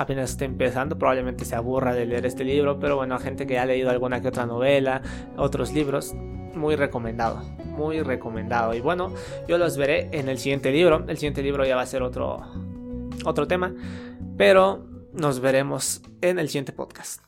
apenas 0.01 0.31
está 0.31 0.47
empezando, 0.47 0.99
probablemente 0.99 1.45
se 1.45 1.55
aburra 1.55 1.95
de 1.95 2.07
leer 2.07 2.27
este 2.27 2.43
libro, 2.43 2.81
pero 2.81 2.97
bueno, 2.97 3.15
a 3.15 3.19
gente 3.21 3.47
que 3.47 3.57
ha 3.61 3.67
leído 3.67 3.89
alguna 3.91 4.21
que 4.21 4.27
otra 4.27 4.47
novela, 4.47 5.01
otros 5.37 5.73
libros, 5.73 6.13
muy 6.57 6.75
recomendado, 6.75 7.41
muy 7.67 8.03
recomendado. 8.03 8.75
Y 8.75 8.81
bueno, 8.81 9.13
yo 9.47 9.59
los 9.59 9.77
veré 9.77 10.09
en 10.11 10.29
el 10.29 10.39
siguiente 10.39 10.73
libro. 10.73 11.05
El 11.07 11.19
siguiente 11.19 11.41
libro 11.41 11.65
ya 11.65 11.77
va 11.77 11.83
a 11.83 11.87
ser 11.87 12.03
otro, 12.03 12.43
otro 13.25 13.47
tema, 13.47 13.75
pero 14.37 14.87
nos 15.13 15.41
veremos 15.41 16.03
en 16.21 16.39
el 16.39 16.49
siguiente 16.49 16.73
podcast. 16.73 17.23